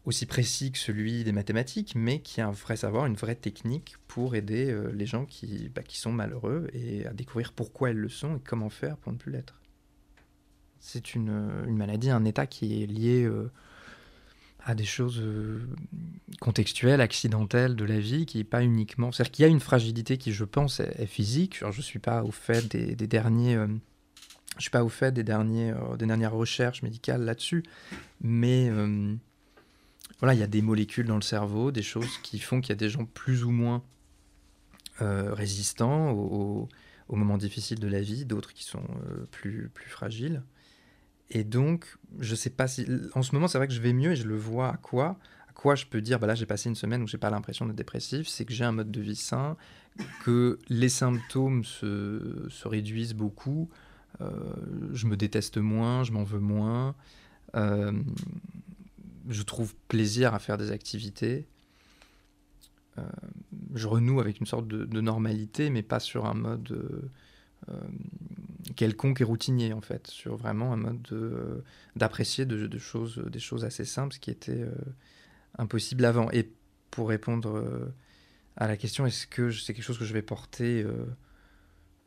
aussi 0.06 0.26
précis 0.26 0.72
que 0.72 0.78
celui 0.78 1.24
des 1.24 1.32
mathématiques, 1.32 1.94
mais 1.96 2.20
qui 2.22 2.42
a 2.42 2.48
un 2.48 2.52
vrai 2.52 2.76
savoir, 2.76 3.06
une 3.06 3.16
vraie 3.16 3.36
technique 3.36 3.96
pour 4.08 4.36
aider 4.36 4.76
les 4.94 5.06
gens 5.06 5.26
qui, 5.26 5.70
bah, 5.74 5.82
qui 5.82 5.98
sont 5.98 6.12
malheureux 6.12 6.68
et 6.74 7.06
à 7.06 7.14
découvrir 7.14 7.54
pourquoi 7.54 7.92
ils 7.92 7.98
le 7.98 8.10
sont 8.10 8.36
et 8.36 8.42
comment 8.44 8.70
faire 8.70 8.98
pour 8.98 9.14
ne 9.14 9.18
plus 9.18 9.32
l'être. 9.32 9.62
C'est 10.82 11.16
une, 11.16 11.64
une, 11.66 11.78
maladie, 11.78 12.10
un 12.10 12.26
état 12.26 12.48
qui 12.48 12.84
est 12.84 12.86
lié 12.86 13.30
à 14.66 14.76
des 14.76 14.86
choses 14.86 15.20
euh, 15.20 15.68
contextuelles, 16.40 17.02
accidentelles 17.02 17.76
de 17.76 17.86
la 17.86 18.00
vie, 18.00 18.26
qui 18.26 18.38
n'est 18.38 18.44
pas 18.44 18.64
uniquement... 18.64 19.12
C'est-à-dire 19.12 19.32
qu'il 19.32 19.44
y 19.44 19.46
a 19.46 19.52
une 19.52 19.60
fragilité 19.60 20.18
qui, 20.18 20.32
je 20.32 20.46
pense, 20.46 20.80
est, 20.80 21.06
physique. 21.06 21.60
je 21.60 21.66
ne 21.66 21.82
suis 21.82 22.00
pas 22.00 22.24
au 22.24 22.32
fait 22.32 22.68
des, 22.76 23.08
derniers... 23.08 23.56
Euh, 23.56 23.68
je 24.58 24.62
suis 24.62 24.72
pas 24.72 24.84
au 24.84 24.90
fait 24.90 25.12
des, 25.12 25.24
derniers, 25.24 25.72
euh, 25.72 25.98
des 25.98 26.06
dernières 26.06 26.34
recherches 26.34 26.82
médicales 26.82 27.24
là-dessus, 27.24 27.64
mais 28.22 28.70
voilà, 30.20 30.34
il 30.34 30.40
y 30.40 30.44
a 30.44 30.48
des 30.48 30.62
molécules 30.62 31.06
dans 31.06 31.16
le 31.16 31.22
cerveau, 31.22 31.72
des 31.72 31.82
choses 31.82 32.18
qui 32.24 32.40
font 32.40 32.62
qu'il 32.62 32.70
y 32.70 32.74
a 32.74 32.78
des 32.78 32.90
gens 32.90 33.06
plus 33.06 33.44
ou 33.44 33.52
moins 33.52 33.84
résistants 35.00 36.12
aux, 36.12 36.70
moments 37.10 37.38
difficiles 37.38 37.80
de 37.80 37.88
la 37.88 38.00
vie, 38.00 38.24
d'autres 38.24 38.54
qui 38.54 38.64
sont 38.64 38.84
plus, 39.32 39.70
plus 39.74 39.90
fragiles. 39.90 40.44
Et 41.30 41.44
donc, 41.44 41.98
je 42.20 42.36
sais 42.36 42.52
pas 42.52 42.68
si. 42.68 42.88
En 43.16 43.24
ce 43.24 43.34
moment, 43.34 43.48
c'est 43.48 43.58
vrai 43.58 43.68
que 43.68 43.74
je 43.74 43.82
vais 43.82 43.94
mieux 43.94 44.12
et 44.12 44.16
je 44.16 44.28
le 44.28 44.38
vois 44.38 44.70
à 44.70 44.78
quoi 44.78 45.18
À 45.50 45.54
quoi 45.54 45.76
je 45.76 45.86
peux 45.86 46.00
dire, 46.00 46.20
bah 46.20 46.28
là, 46.28 46.36
j'ai 46.36 46.46
passé 46.46 46.70
une 46.70 46.76
semaine 46.76 47.02
où 47.02 47.08
j'ai 47.08 47.18
pas 47.18 47.32
l'impression 47.32 47.66
d'être 47.66 47.76
dépressif, 47.76 48.28
c'est 48.28 48.46
que 48.46 48.54
j'ai 48.54 48.64
un 48.64 48.72
mode 48.72 48.92
de 48.92 49.02
vie 49.02 49.16
sain, 49.16 49.58
que 50.24 50.60
les 50.70 50.90
symptômes 50.90 51.64
se, 51.64 52.46
se 52.50 52.68
réduisent 52.68 53.16
beaucoup, 53.16 53.70
euh, 54.22 54.32
je 54.94 55.08
me 55.08 55.18
déteste 55.18 55.58
moins, 55.58 56.04
je 56.04 56.12
m'en 56.12 56.24
veux 56.24 56.40
moins, 56.40 56.96
euh, 57.56 57.92
je 59.28 59.42
trouve 59.44 59.76
plaisir 59.88 60.34
à 60.34 60.40
faire 60.40 60.58
des 60.58 60.72
activités. 60.72 61.48
Euh, 62.98 63.02
je 63.74 63.88
renoue 63.88 64.20
avec 64.20 64.40
une 64.40 64.46
sorte 64.46 64.68
de, 64.68 65.02
normalité, 65.02 65.70
mais 65.70 65.82
pas 65.82 66.00
sur 66.00 66.26
un 66.26 66.34
mode 66.34 67.10
euh, 67.70 67.76
quelconque 68.76 69.22
et 69.22 69.24
routinier 69.24 69.74
en 69.74 69.82
fait, 69.82 70.08
sur 70.08 70.36
vraiment 70.36 70.74
un 70.74 70.78
mode 70.78 71.08
euh, 71.12 71.62
d'apprécier 71.96 72.46
de, 72.46 72.78
choses, 72.78 73.18
des 73.18 73.40
choses 73.40 73.66
assez 73.66 73.86
simples, 73.86 74.16
ce 74.16 74.20
qui 74.20 74.32
était 74.32 74.62
euh, 74.62 74.72
impossible 75.58 76.06
avant. 76.06 76.32
Et 76.32 76.52
pour 76.92 77.10
répondre 77.10 77.92
à 78.56 78.68
la 78.68 78.78
question 78.78 79.06
est-ce 79.06 79.28
que 79.28 79.52
c'est 79.52 79.74
quelque 79.74 79.84
chose 79.84 79.98
que 79.98 80.06
je 80.06 80.14
vais 80.14 80.22
porter 80.22 80.86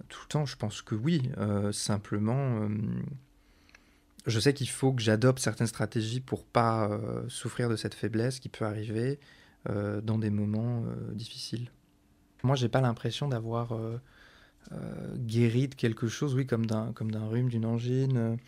tout 0.09 0.20
le 0.24 0.29
temps? 0.29 0.46
Je 0.46 0.57
pense 0.57 0.81
que 0.81 0.94
oui. 0.94 1.31
simplement, 1.72 2.68
je 4.27 4.41
sais 4.41 4.53
qu'il 4.55 4.69
faut 4.69 4.93
que 4.93 5.03
j'adopte 5.03 5.39
certaines 5.39 5.67
stratégies 5.67 6.21
pour 6.21 6.45
pas 6.45 6.91
souffrir 7.29 7.69
de 7.69 7.77
cette 7.77 7.95
faiblesse 7.95 8.41
qui 8.41 8.49
peut 8.49 8.65
arriver 8.65 9.19
dans 9.65 10.19
des 10.19 10.31
moments 10.31 10.85
difficiles. 11.12 11.71
Moi, 12.43 12.57
j'ai 12.57 12.69
pas 12.69 12.81
l'impression 12.81 13.29
d'avoir 13.29 13.79
guéri 15.17 15.69
de 15.69 15.75
quelque 15.75 16.09
chose, 16.09 16.35
oui, 16.35 16.47
comme 16.47 16.67
d'un 16.67 16.93
comme 16.93 17.11
d'un 17.11 17.27
rhume, 17.27 17.49
d'une 17.49 17.67
angine 17.67 18.39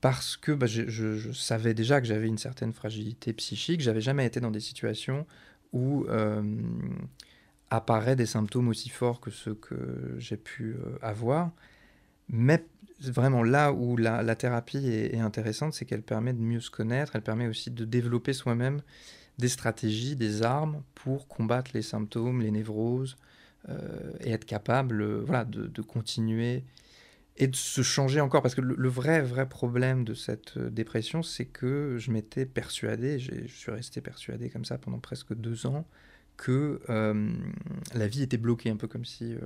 parce 0.00 0.36
que 0.36 0.52
bah, 0.52 0.66
je, 0.66 1.32
savais 1.32 1.74
déjà 1.74 2.00
que 2.00 2.06
j'avais 2.06 2.28
une 2.28 2.38
certaine 2.38 2.72
fragilité 2.72 3.32
psychique. 3.32 3.80
J'avais 3.80 4.00
jamais 4.00 4.26
été 4.26 4.40
dans 4.40 4.50
des 4.50 4.60
situations 4.60 5.26
où 5.72 6.04
euh, 6.08 6.42
apparaissent 7.70 8.16
des 8.16 8.26
symptômes 8.26 8.68
aussi 8.68 8.88
forts 8.88 9.20
que 9.20 9.30
ceux 9.30 9.54
que 9.54 10.14
j'ai 10.18 10.36
pu 10.36 10.74
euh, 10.74 10.96
avoir. 11.02 11.52
Mais 12.28 12.64
vraiment 13.00 13.42
là 13.42 13.72
où 13.72 13.96
la, 13.96 14.34
thérapie 14.36 14.88
est, 14.88 15.18
intéressante, 15.18 15.74
c'est 15.74 15.84
qu'elle 15.84 16.02
permet 16.02 16.32
de 16.32 16.40
mieux 16.40 16.60
se 16.60 16.70
connaître, 16.70 17.12
elle 17.14 17.22
permet 17.22 17.46
aussi 17.46 17.70
de 17.70 17.84
développer 17.84 18.32
soi-même 18.32 18.82
des 19.38 19.48
stratégies, 19.48 20.16
des 20.16 20.42
armes 20.42 20.82
pour 20.94 21.28
combattre 21.28 21.70
les 21.74 21.82
symptômes, 21.82 22.42
les 22.42 22.50
névroses, 22.50 23.16
euh, 23.68 24.12
et 24.20 24.30
être 24.30 24.44
capable 24.44 25.02
voilà, 25.20 25.44
de, 25.44 25.82
continuer 25.82 26.64
et 27.36 27.46
de 27.46 27.56
se 27.56 27.82
changer 27.82 28.20
encore. 28.20 28.42
Parce 28.42 28.54
que 28.54 28.60
le, 28.60 28.88
vrai, 28.88 29.22
vrai 29.22 29.48
problème 29.48 30.04
de 30.04 30.14
cette 30.14 30.58
euh, 30.58 30.70
dépression, 30.70 31.22
c'est 31.22 31.46
que 31.46 31.96
je 31.98 32.10
m'étais 32.10 32.44
persuadé, 32.44 33.18
je 33.18 33.46
suis 33.46 33.70
resté 33.70 34.00
persuadé 34.00 34.50
comme 34.50 34.64
ça 34.64 34.76
pendant 34.76 34.98
presque 34.98 35.34
deux 35.34 35.66
ans, 35.66 35.86
que 36.40 36.80
euh, 36.88 37.30
la 37.94 38.08
vie 38.08 38.22
était 38.22 38.38
bloquée, 38.38 38.70
un 38.70 38.76
peu 38.76 38.88
comme 38.88 39.04
si 39.04 39.34
euh, 39.34 39.40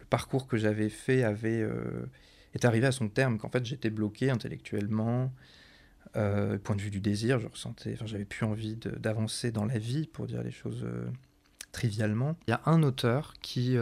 le 0.00 0.04
parcours 0.06 0.46
que 0.46 0.58
j'avais 0.58 0.90
fait 0.90 1.24
avait 1.24 1.66
était 2.56 2.66
arrivé 2.66 2.86
à 2.86 2.92
son 2.92 3.08
terme, 3.08 3.38
qu'en 3.38 3.48
fait 3.48 3.64
j'étais 3.64 3.90
bloqué 3.90 4.30
intellectuellement, 4.30 5.32
point 6.12 6.76
de 6.76 6.80
vue 6.80 6.90
du 6.90 7.00
désir, 7.00 7.38
je 7.38 7.46
ressentais, 7.46 7.92
enfin 7.94 8.06
j'avais 8.06 8.24
plus 8.24 8.46
envie 8.46 8.76
d'avancer 8.76 9.50
dans 9.50 9.66
la 9.66 9.78
vie, 9.78 10.06
pour 10.06 10.26
dire 10.26 10.42
les 10.42 10.50
choses 10.50 10.86
trivialement. 11.72 12.36
Il 12.46 12.52
y 12.52 12.54
a 12.54 12.62
un 12.64 12.82
auteur 12.82 13.34
qui 13.42 13.76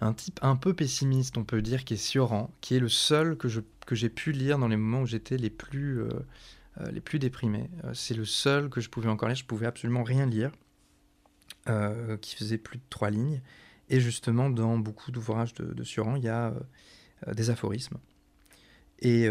un 0.00 0.12
type 0.12 0.38
un 0.42 0.56
peu 0.56 0.74
pessimiste, 0.74 1.38
on 1.38 1.44
peut 1.44 1.62
dire, 1.62 1.84
qui 1.84 1.94
est 1.94 1.98
Sioran, 1.98 2.50
qui 2.60 2.76
est 2.76 2.80
le 2.80 2.88
seul 2.88 3.36
que, 3.36 3.48
je, 3.48 3.60
que 3.86 3.94
j'ai 3.94 4.08
pu 4.10 4.32
lire 4.32 4.58
dans 4.58 4.68
les 4.68 4.76
moments 4.76 5.02
où 5.02 5.06
j'étais 5.06 5.38
les 5.38 5.50
plus, 5.50 6.02
euh, 6.02 6.08
euh, 6.80 6.90
les 6.90 7.00
plus 7.00 7.18
déprimés. 7.18 7.70
Euh, 7.84 7.94
c'est 7.94 8.14
le 8.14 8.24
seul 8.24 8.68
que 8.68 8.80
je 8.80 8.90
pouvais 8.90 9.08
encore 9.08 9.28
lire, 9.28 9.36
je 9.36 9.44
pouvais 9.44 9.66
absolument 9.66 10.02
rien 10.02 10.26
lire, 10.26 10.52
qui 12.20 12.36
faisait 12.36 12.58
plus 12.58 12.78
de 12.78 12.84
trois 12.90 13.10
lignes. 13.10 13.40
Et 13.88 13.98
justement, 13.98 14.50
dans 14.50 14.78
beaucoup 14.78 15.10
d'ouvrages 15.10 15.52
de, 15.54 15.64
de 15.64 15.84
il 16.16 16.22
y 16.22 16.28
a 16.28 16.54
des 17.34 17.50
aphorismes. 17.50 17.98
Et, 19.00 19.28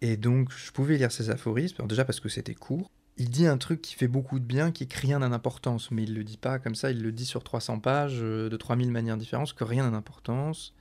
et 0.00 0.16
donc, 0.16 0.50
je 0.50 0.72
pouvais 0.72 0.96
lire 0.96 1.12
ces 1.12 1.30
aphorismes, 1.30 1.86
déjà 1.86 2.04
parce 2.04 2.20
que 2.20 2.28
c'était 2.28 2.54
court, 2.54 2.90
il 3.18 3.30
dit 3.30 3.46
un 3.46 3.58
truc 3.58 3.82
qui 3.82 3.94
fait 3.94 4.08
beaucoup 4.08 4.38
de 4.38 4.44
bien, 4.44 4.70
qui 4.70 4.88
crie 4.88 5.08
rien 5.08 5.20
d'importance, 5.20 5.90
mais 5.90 6.04
il 6.04 6.14
le 6.14 6.24
dit 6.24 6.38
pas 6.38 6.58
comme 6.58 6.74
ça, 6.74 6.90
il 6.90 7.02
le 7.02 7.12
dit 7.12 7.26
sur 7.26 7.44
300 7.44 7.78
pages, 7.78 8.20
euh, 8.22 8.48
de 8.48 8.56
3000 8.56 8.90
manières 8.90 9.16
différentes, 9.16 9.52
que 9.52 9.64
rien 9.64 9.84
n'a 9.84 9.90
d'importance, 9.90 10.74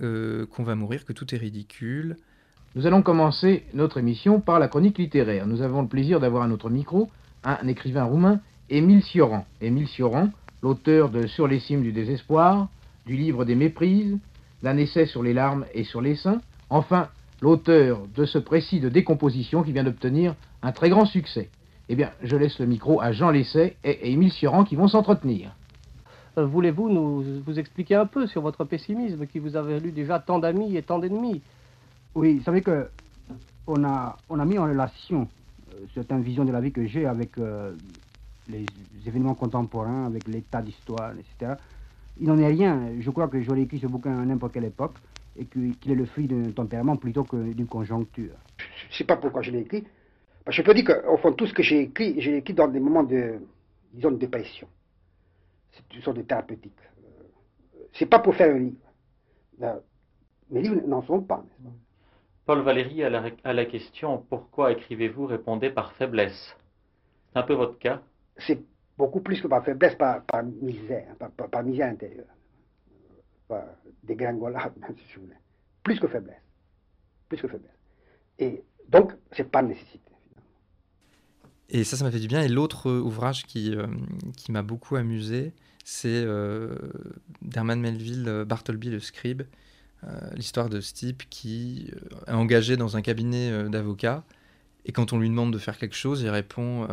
euh, 0.00 0.46
qu'on 0.46 0.62
va 0.62 0.74
mourir, 0.74 1.04
que 1.04 1.12
tout 1.12 1.34
est 1.34 1.38
ridicule. 1.38 2.16
Nous 2.74 2.86
allons 2.86 3.02
commencer 3.02 3.64
notre 3.74 3.98
émission 3.98 4.40
par 4.40 4.58
la 4.58 4.68
chronique 4.68 4.96
littéraire. 4.96 5.46
Nous 5.46 5.60
avons 5.60 5.82
le 5.82 5.88
plaisir 5.88 6.20
d'avoir 6.20 6.44
à 6.44 6.48
notre 6.48 6.70
micro 6.70 7.10
un 7.44 7.66
écrivain 7.66 8.04
roumain, 8.04 8.40
Émile 8.70 9.02
Cioran. 9.02 9.44
Émile 9.60 9.88
Cioran, 9.88 10.30
l'auteur 10.62 11.10
de 11.10 11.26
Sur 11.26 11.48
les 11.48 11.60
cimes 11.60 11.82
du 11.82 11.92
désespoir, 11.92 12.68
du 13.04 13.16
livre 13.16 13.44
des 13.44 13.56
méprises, 13.56 14.16
d'un 14.62 14.76
essai 14.76 15.06
sur 15.06 15.22
les 15.22 15.32
larmes 15.32 15.66
et 15.74 15.84
sur 15.84 16.00
les 16.00 16.14
seins, 16.14 16.40
enfin 16.70 17.08
l'auteur 17.40 18.00
de 18.14 18.24
ce 18.24 18.38
précis 18.38 18.80
de 18.80 18.88
décomposition 18.88 19.62
qui 19.62 19.72
vient 19.72 19.84
d'obtenir 19.84 20.34
un 20.62 20.72
très 20.72 20.90
grand 20.90 21.04
succès. 21.04 21.50
Eh 21.88 21.96
bien, 21.96 22.10
je 22.22 22.36
laisse 22.36 22.58
le 22.60 22.66
micro 22.66 23.00
à 23.00 23.12
Jean 23.12 23.30
Lesset 23.30 23.76
et 23.82 24.12
Émile 24.12 24.32
Sioran 24.32 24.64
qui 24.64 24.76
vont 24.76 24.88
s'entretenir. 24.88 25.54
Euh, 26.38 26.46
voulez-vous 26.46 26.88
nous 26.88 27.42
vous 27.44 27.58
expliquer 27.58 27.96
un 27.96 28.06
peu 28.06 28.26
sur 28.26 28.40
votre 28.40 28.64
pessimisme 28.64 29.26
qui 29.26 29.38
vous 29.38 29.56
a 29.56 29.62
valu 29.62 29.92
déjà 29.92 30.18
tant 30.18 30.38
d'amis 30.38 30.76
et 30.76 30.82
tant 30.82 30.98
d'ennemis? 30.98 31.42
Oui, 32.14 32.38
vous 32.38 32.44
savez 32.44 32.62
que 32.62 32.88
on 33.66 33.84
a, 33.84 34.16
on 34.28 34.38
a 34.38 34.44
mis 34.44 34.58
en 34.58 34.64
relation 34.64 35.28
euh, 35.74 35.84
certaines 35.94 36.22
visions 36.22 36.44
de 36.44 36.52
la 36.52 36.60
vie 36.60 36.72
que 36.72 36.86
j'ai 36.86 37.06
avec 37.06 37.36
euh, 37.38 37.72
les 38.48 38.64
événements 39.06 39.34
contemporains, 39.34 40.06
avec 40.06 40.26
l'état 40.28 40.62
d'histoire, 40.62 41.12
etc. 41.12 41.54
Il 42.18 42.26
n'en 42.28 42.38
est 42.38 42.46
rien. 42.46 42.92
Je 43.00 43.10
crois 43.10 43.28
que 43.28 43.40
j'aurais 43.40 43.62
écrit 43.62 43.78
ce 43.78 43.86
bouquin 43.86 44.18
à 44.18 44.24
n'importe 44.24 44.52
quelle 44.54 44.64
époque 44.64 44.96
et 45.36 45.46
qu'il 45.46 45.90
est 45.90 45.94
le 45.94 46.04
fruit 46.04 46.26
d'un 46.26 46.50
tempérament 46.50 46.96
plutôt 46.96 47.24
que 47.24 47.52
d'une 47.52 47.66
conjoncture. 47.66 48.34
Je 48.58 48.88
ne 48.88 48.92
sais 48.92 49.04
pas 49.04 49.16
pourquoi 49.16 49.42
je 49.42 49.50
l'ai 49.50 49.60
écrit. 49.60 49.84
Je 50.48 50.62
peux 50.62 50.74
dire 50.74 50.84
qu'au 50.84 51.16
fond, 51.18 51.32
tout 51.32 51.46
ce 51.46 51.54
que 51.54 51.62
j'ai 51.62 51.80
écrit, 51.82 52.20
j'ai 52.20 52.38
écrit 52.38 52.54
dans 52.54 52.68
des 52.68 52.80
moments 52.80 53.04
de, 53.04 53.40
disons, 53.92 54.10
de 54.10 54.16
dépression. 54.16 54.68
C'est 55.70 55.94
une 55.94 56.02
sorte 56.02 56.16
de 56.18 56.22
thérapeutique. 56.22 56.76
Euh, 57.04 57.22
c'est 57.92 58.06
pas 58.06 58.18
pour 58.18 58.34
faire 58.34 58.54
un 58.54 58.58
livre. 58.58 58.76
Euh, 59.62 59.78
mes 60.50 60.60
livres 60.60 60.86
n'en 60.86 61.02
sont 61.02 61.22
pas, 61.22 61.44
Paul 62.44 62.60
Valéry, 62.62 63.04
à 63.04 63.08
la, 63.08 63.24
à 63.44 63.52
la 63.52 63.64
question 63.64 64.18
pourquoi 64.28 64.72
écrivez-vous? 64.72 65.26
répondez 65.26 65.70
par 65.70 65.92
faiblesse. 65.92 66.56
C'est 67.32 67.38
un 67.38 67.42
peu 67.44 67.54
votre 67.54 67.78
cas 67.78 68.02
C'est 68.36 68.60
beaucoup 69.02 69.20
plus 69.20 69.40
que 69.40 69.48
par 69.48 69.64
faiblesse, 69.64 69.96
par, 69.96 70.22
misère, 70.44 71.16
par, 71.50 71.64
misère 71.64 71.88
intérieure. 71.88 72.32
Par 73.48 73.64
dégringolade, 74.04 74.72
si 74.96 75.16
vous 75.16 75.22
voulez. 75.22 75.34
Plus 75.82 75.98
que 75.98 76.06
faiblesse. 76.06 76.40
Plus 77.28 77.42
que 77.42 77.48
faiblesse. 77.48 77.78
Et 78.38 78.62
donc, 78.88 79.10
c'est 79.32 79.50
pas 79.50 79.60
nécessité. 79.60 80.12
Et 81.68 81.82
ça, 81.82 81.96
ça 81.96 82.04
m'a 82.04 82.12
fait 82.12 82.20
du 82.20 82.28
bien. 82.28 82.42
Et 82.42 82.48
l'autre 82.48 82.88
euh, 82.90 83.00
ouvrage 83.00 83.44
qui, 83.44 83.74
euh, 83.74 83.88
qui 84.36 84.52
m'a 84.52 84.62
beaucoup 84.62 84.94
amusé, 84.94 85.52
c'est 85.82 86.22
euh, 86.24 86.76
d'Herman 87.40 87.80
Melville, 87.80 88.44
Bartleby 88.46 88.90
le 88.90 89.00
scribe, 89.00 89.42
l'histoire 90.34 90.68
de 90.68 90.80
ce 90.80 90.94
type 90.94 91.28
qui 91.30 91.90
est 92.26 92.32
engagé 92.32 92.76
dans 92.76 92.96
un 92.96 93.02
cabinet 93.02 93.68
d'avocats. 93.68 94.24
Et 94.84 94.92
quand 94.92 95.12
on 95.12 95.18
lui 95.18 95.28
demande 95.28 95.52
de 95.52 95.58
faire 95.58 95.78
quelque 95.78 95.94
chose, 95.94 96.22
il 96.22 96.28
répond 96.28 96.88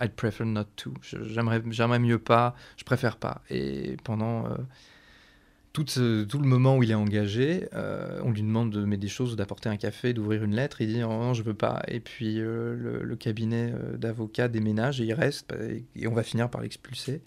I'd 0.00 0.12
prefer 0.12 0.44
not 0.44 0.64
to. 0.76 0.94
J'aimerais 1.02 1.98
mieux 1.98 2.18
pas, 2.18 2.54
je 2.76 2.84
préfère 2.84 3.16
pas. 3.16 3.42
Et 3.50 3.96
pendant 4.02 4.48
tout, 5.72 5.84
tout, 5.84 6.38
le 6.38 6.46
moment 6.46 6.76
où 6.76 6.82
il 6.82 6.90
est 6.90 6.94
engagé, 6.94 7.68
euh, 7.74 8.20
on 8.24 8.30
lui 8.30 8.42
demande 8.42 8.72
de 8.72 8.84
mettre 8.84 9.02
des 9.02 9.08
choses, 9.08 9.36
d'apporter 9.36 9.68
un 9.68 9.76
café, 9.76 10.12
d'ouvrir 10.12 10.42
une 10.42 10.54
lettre. 10.54 10.80
Il 10.80 10.88
dit 10.88 11.02
oh, 11.02 11.08
non, 11.08 11.34
je 11.34 11.42
veux 11.42 11.54
pas. 11.54 11.82
Et 11.88 12.00
puis 12.00 12.40
euh, 12.40 13.00
le, 13.02 13.16
cabinet 13.16 13.72
euh, 13.72 13.96
d'avocat 13.96 14.48
déménage 14.48 15.00
et 15.00 15.04
il 15.04 15.14
reste 15.14 15.52
et 15.94 16.06
on 16.06 16.14
va 16.14 16.22
finir 16.22 16.50
par 16.50 16.62
l'expulser. 16.62 17.22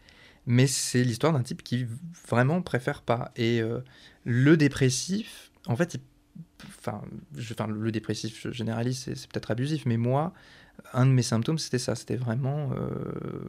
Mais 0.48 0.68
c'est 0.68 1.04
l'histoire 1.04 1.34
d'un 1.34 1.44
type 1.44 1.64
qui 1.64 1.86
vraiment 2.28 2.62
préfère 2.62 3.04
pas. 3.04 3.32
Et 3.36 3.62
le 4.24 4.58
dépressif, 4.58 5.52
en 5.68 5.76
fait, 5.76 6.00
enfin, 6.80 7.02
le 7.68 7.92
dépressif, 7.92 8.42
je 8.42 8.52
généralise, 8.52 9.00
c'est 9.00 9.28
peut-être 9.28 9.52
abusif, 9.52 9.86
mais 9.86 9.98
moi, 9.98 10.34
un 10.94 11.06
de 11.06 11.12
mes 11.12 11.22
symptômes, 11.22 11.58
c'était 11.58 11.80
ça. 11.80 11.96
C'était 11.96 12.16
vraiment, 12.16 12.72
euh, 12.72 12.90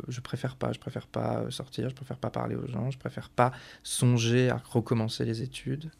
je 0.09 0.20
préfère 0.20 0.57
pas, 0.57 0.72
je 0.72 0.79
préfère 0.79 1.07
pas 1.07 1.51
sortir, 1.51 1.88
je 1.88 1.94
préfère 1.94 2.18
pas 2.18 2.31
parler 2.31 2.55
aux 2.55 2.66
gens, 2.66 2.90
je 2.90 2.98
préfère 2.98 3.31
pas 3.31 3.53
songer 3.83 4.51
à 4.51 4.61
recommencer 4.70 5.25
les 5.25 5.42
études. 5.42 5.90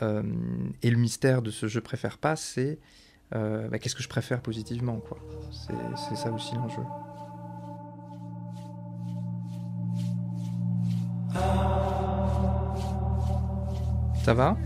Euh, 0.00 0.22
et 0.82 0.90
le 0.90 0.96
mystère 0.96 1.42
de 1.42 1.50
ce 1.50 1.66
je 1.66 1.80
préfère 1.80 2.18
pas, 2.18 2.36
c'est 2.36 2.78
euh, 3.34 3.68
bah, 3.68 3.78
qu'est-ce 3.78 3.94
que 3.94 4.02
je 4.02 4.08
préfère 4.08 4.40
positivement, 4.40 4.98
quoi. 4.98 5.18
C'est 5.50 6.16
ça 6.16 6.30
aussi 6.30 6.54
l'enjeu. 6.54 6.82
Ça 14.24 14.34
va? 14.34 14.56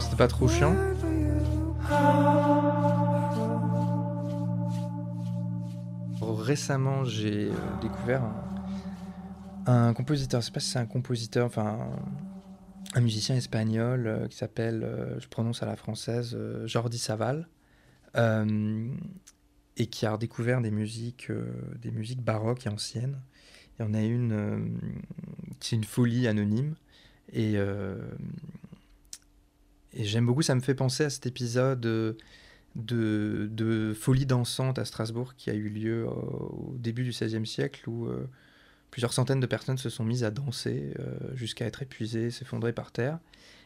C'était 0.00 0.16
pas 0.16 0.26
trop 0.26 0.48
chiant? 0.48 0.74
Récemment, 6.44 7.04
j'ai 7.04 7.48
euh, 7.48 7.54
découvert 7.80 8.22
un, 9.66 9.94
compositeur, 9.94 10.40
je 10.40 10.46
sais 10.46 10.52
pas 10.52 10.60
si 10.60 10.70
c'est 10.70 10.78
un 10.78 10.86
compositeur, 10.86 11.46
enfin 11.46 11.88
un, 12.94 13.00
musicien 13.00 13.34
espagnol 13.34 14.06
euh, 14.06 14.28
qui 14.28 14.36
s'appelle, 14.36 14.84
euh, 14.84 15.18
je 15.18 15.26
prononce 15.26 15.62
à 15.62 15.66
la 15.66 15.74
française, 15.74 16.38
Jordi 16.66 16.98
Saval, 16.98 17.48
et 19.76 19.86
qui 19.86 20.06
a 20.06 20.12
redécouvert 20.12 20.60
des 20.60 20.70
musiques, 20.70 21.32
des 21.82 21.90
musiques 21.90 22.22
baroques 22.22 22.66
et 22.66 22.68
anciennes. 22.68 23.18
Il 23.76 23.82
y 23.82 23.88
en 23.88 23.94
a 23.94 24.02
une, 24.02 24.78
c'est 25.58 25.74
une 25.74 25.82
folie 25.82 26.28
anonyme, 26.28 26.76
et, 27.32 27.56
et 29.94 30.04
j'aime 30.04 30.26
beaucoup, 30.26 30.42
ça 30.42 30.54
me 30.54 30.60
fait 30.60 30.74
penser 30.74 31.04
à 31.04 31.10
cet 31.10 31.26
épisode 31.26 31.80
de, 32.74 33.92
folie 33.98 34.26
dansante 34.26 34.78
à 34.78 34.84
Strasbourg 34.84 35.34
qui 35.36 35.50
a 35.50 35.54
eu 35.54 35.68
lieu 35.68 36.06
au 36.06 36.74
début 36.78 37.04
du 37.04 37.10
XVIe 37.10 37.46
siècle 37.46 37.88
où, 37.88 38.06
euh, 38.06 38.28
plusieurs 38.90 39.12
centaines 39.12 39.40
de 39.40 39.46
personnes 39.46 39.78
se 39.78 39.90
sont 39.90 40.04
mises 40.04 40.24
à 40.24 40.30
danser 40.30 40.94
jusqu'à 41.34 41.66
être 41.66 41.82
épuisées, 41.82 42.30
s'effondrer 42.30 42.72
par 42.72 42.92
terre. 42.92 43.18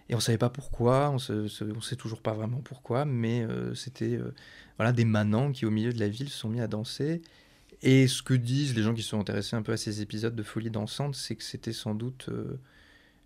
Et 0.09 0.15
on 0.15 0.21
savait 0.21 0.39
pas 0.39 0.49
pourquoi, 0.49 1.11
on 1.11 1.19
se, 1.19 1.49
sait 1.49 1.97
toujours 1.97 2.23
pas 2.23 2.33
vraiment 2.33 2.63
pourquoi, 2.63 3.05
mais 3.05 3.47
c'était 3.75 4.19
voilà 4.79 4.93
des 4.93 5.05
manants 5.05 5.53
qui 5.53 5.67
au 5.67 5.71
milieu 5.71 5.93
de 5.93 6.01
la 6.01 6.09
ville 6.09 6.31
se 6.31 6.39
sont 6.39 6.49
mis 6.49 6.63
à 6.63 6.67
danser. 6.67 7.21
Et 7.83 8.09
ce 8.09 8.23
que 8.23 8.33
disent 8.33 8.75
les 8.75 8.83
gens 8.83 8.95
qui 8.95 9.03
sont 9.03 9.21
intéressés 9.21 9.55
un 9.55 9.61
peu 9.61 9.73
à 9.73 9.77
ces 9.77 10.01
épisodes 10.01 10.35
de 10.35 10.43
folie 10.43 10.71
dansante, 10.71 11.15
c'est 11.15 11.37
que 11.37 11.45
c'était 11.45 11.75
sans 11.75 11.95
doute 11.95 12.31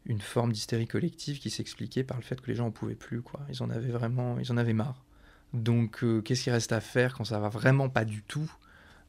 une 0.06 0.20
forme 0.20 0.52
d'hystérie 0.52 0.86
collective 0.86 1.38
qui 1.38 1.50
s'expliquait 1.50 2.04
par 2.04 2.16
le 2.16 2.22
fait 2.22 2.40
que 2.40 2.48
les 2.48 2.54
gens 2.54 2.66
en 2.66 2.70
pouvaient 2.70 2.94
plus, 2.94 3.22
quoi. 3.22 3.40
Ils 3.48 3.62
en 3.62 3.70
avaient 3.70 3.92
vraiment, 3.92 4.38
ils 4.38 4.50
en 4.50 4.56
avaient 4.56 4.72
marre. 4.72 5.04
Donc, 5.52 6.02
euh, 6.02 6.20
qu'est-ce 6.22 6.44
qu'il 6.44 6.52
reste 6.52 6.72
à 6.72 6.80
faire 6.80 7.14
quand 7.14 7.24
ça 7.24 7.38
va 7.38 7.48
vraiment 7.48 7.88
pas 7.88 8.04
du 8.04 8.22
tout? 8.22 8.50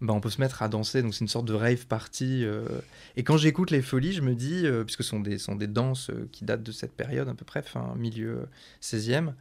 Ben, 0.02 0.14
on 0.14 0.20
peut 0.20 0.30
se 0.30 0.42
mettre 0.42 0.62
à 0.62 0.68
danser, 0.68 1.02
donc 1.02 1.14
c'est 1.14 1.22
une 1.22 1.30
sorte 1.30 1.46
de 1.46 1.54
rave 1.54 1.88
party. 1.88 2.44
Euh. 2.44 2.68
Et 3.16 3.24
quand 3.24 3.38
j'écoute 3.38 3.72
les 3.72 3.82
folies, 3.82 4.12
je 4.12 4.22
me 4.22 4.36
dis, 4.36 4.66
euh, 4.66 4.84
puisque 4.84 5.04
ce 5.04 5.10
sont 5.10 5.22
des, 5.22 5.38
sont 5.38 5.56
des 5.56 5.68
danses 5.68 6.12
qui 6.32 6.44
datent 6.44 6.64
de 6.64 6.72
cette 6.72 6.94
période 6.94 7.30
à 7.30 7.34
peu 7.34 7.46
près, 7.46 7.62
fin 7.62 7.96
milieu 7.96 8.48
16e, 8.82 9.34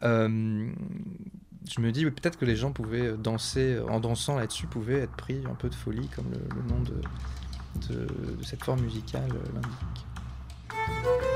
je 0.00 1.80
me 1.80 1.90
dis 1.90 2.04
peut-être 2.04 2.38
que 2.38 2.44
les 2.44 2.56
gens 2.56 2.72
pouvaient 2.72 3.16
danser, 3.16 3.78
en 3.88 4.00
dansant 4.00 4.36
là-dessus, 4.36 4.66
pouvaient 4.66 5.00
être 5.00 5.16
pris 5.16 5.42
un 5.50 5.54
peu 5.54 5.68
de 5.68 5.74
folie, 5.74 6.08
comme 6.08 6.30
le, 6.30 6.62
nom 6.62 6.80
de, 6.82 8.06
cette 8.42 8.64
forme 8.64 8.80
musicale 8.80 9.28
l'indique. 9.54 10.07
Thank 10.88 11.22
you. 11.22 11.27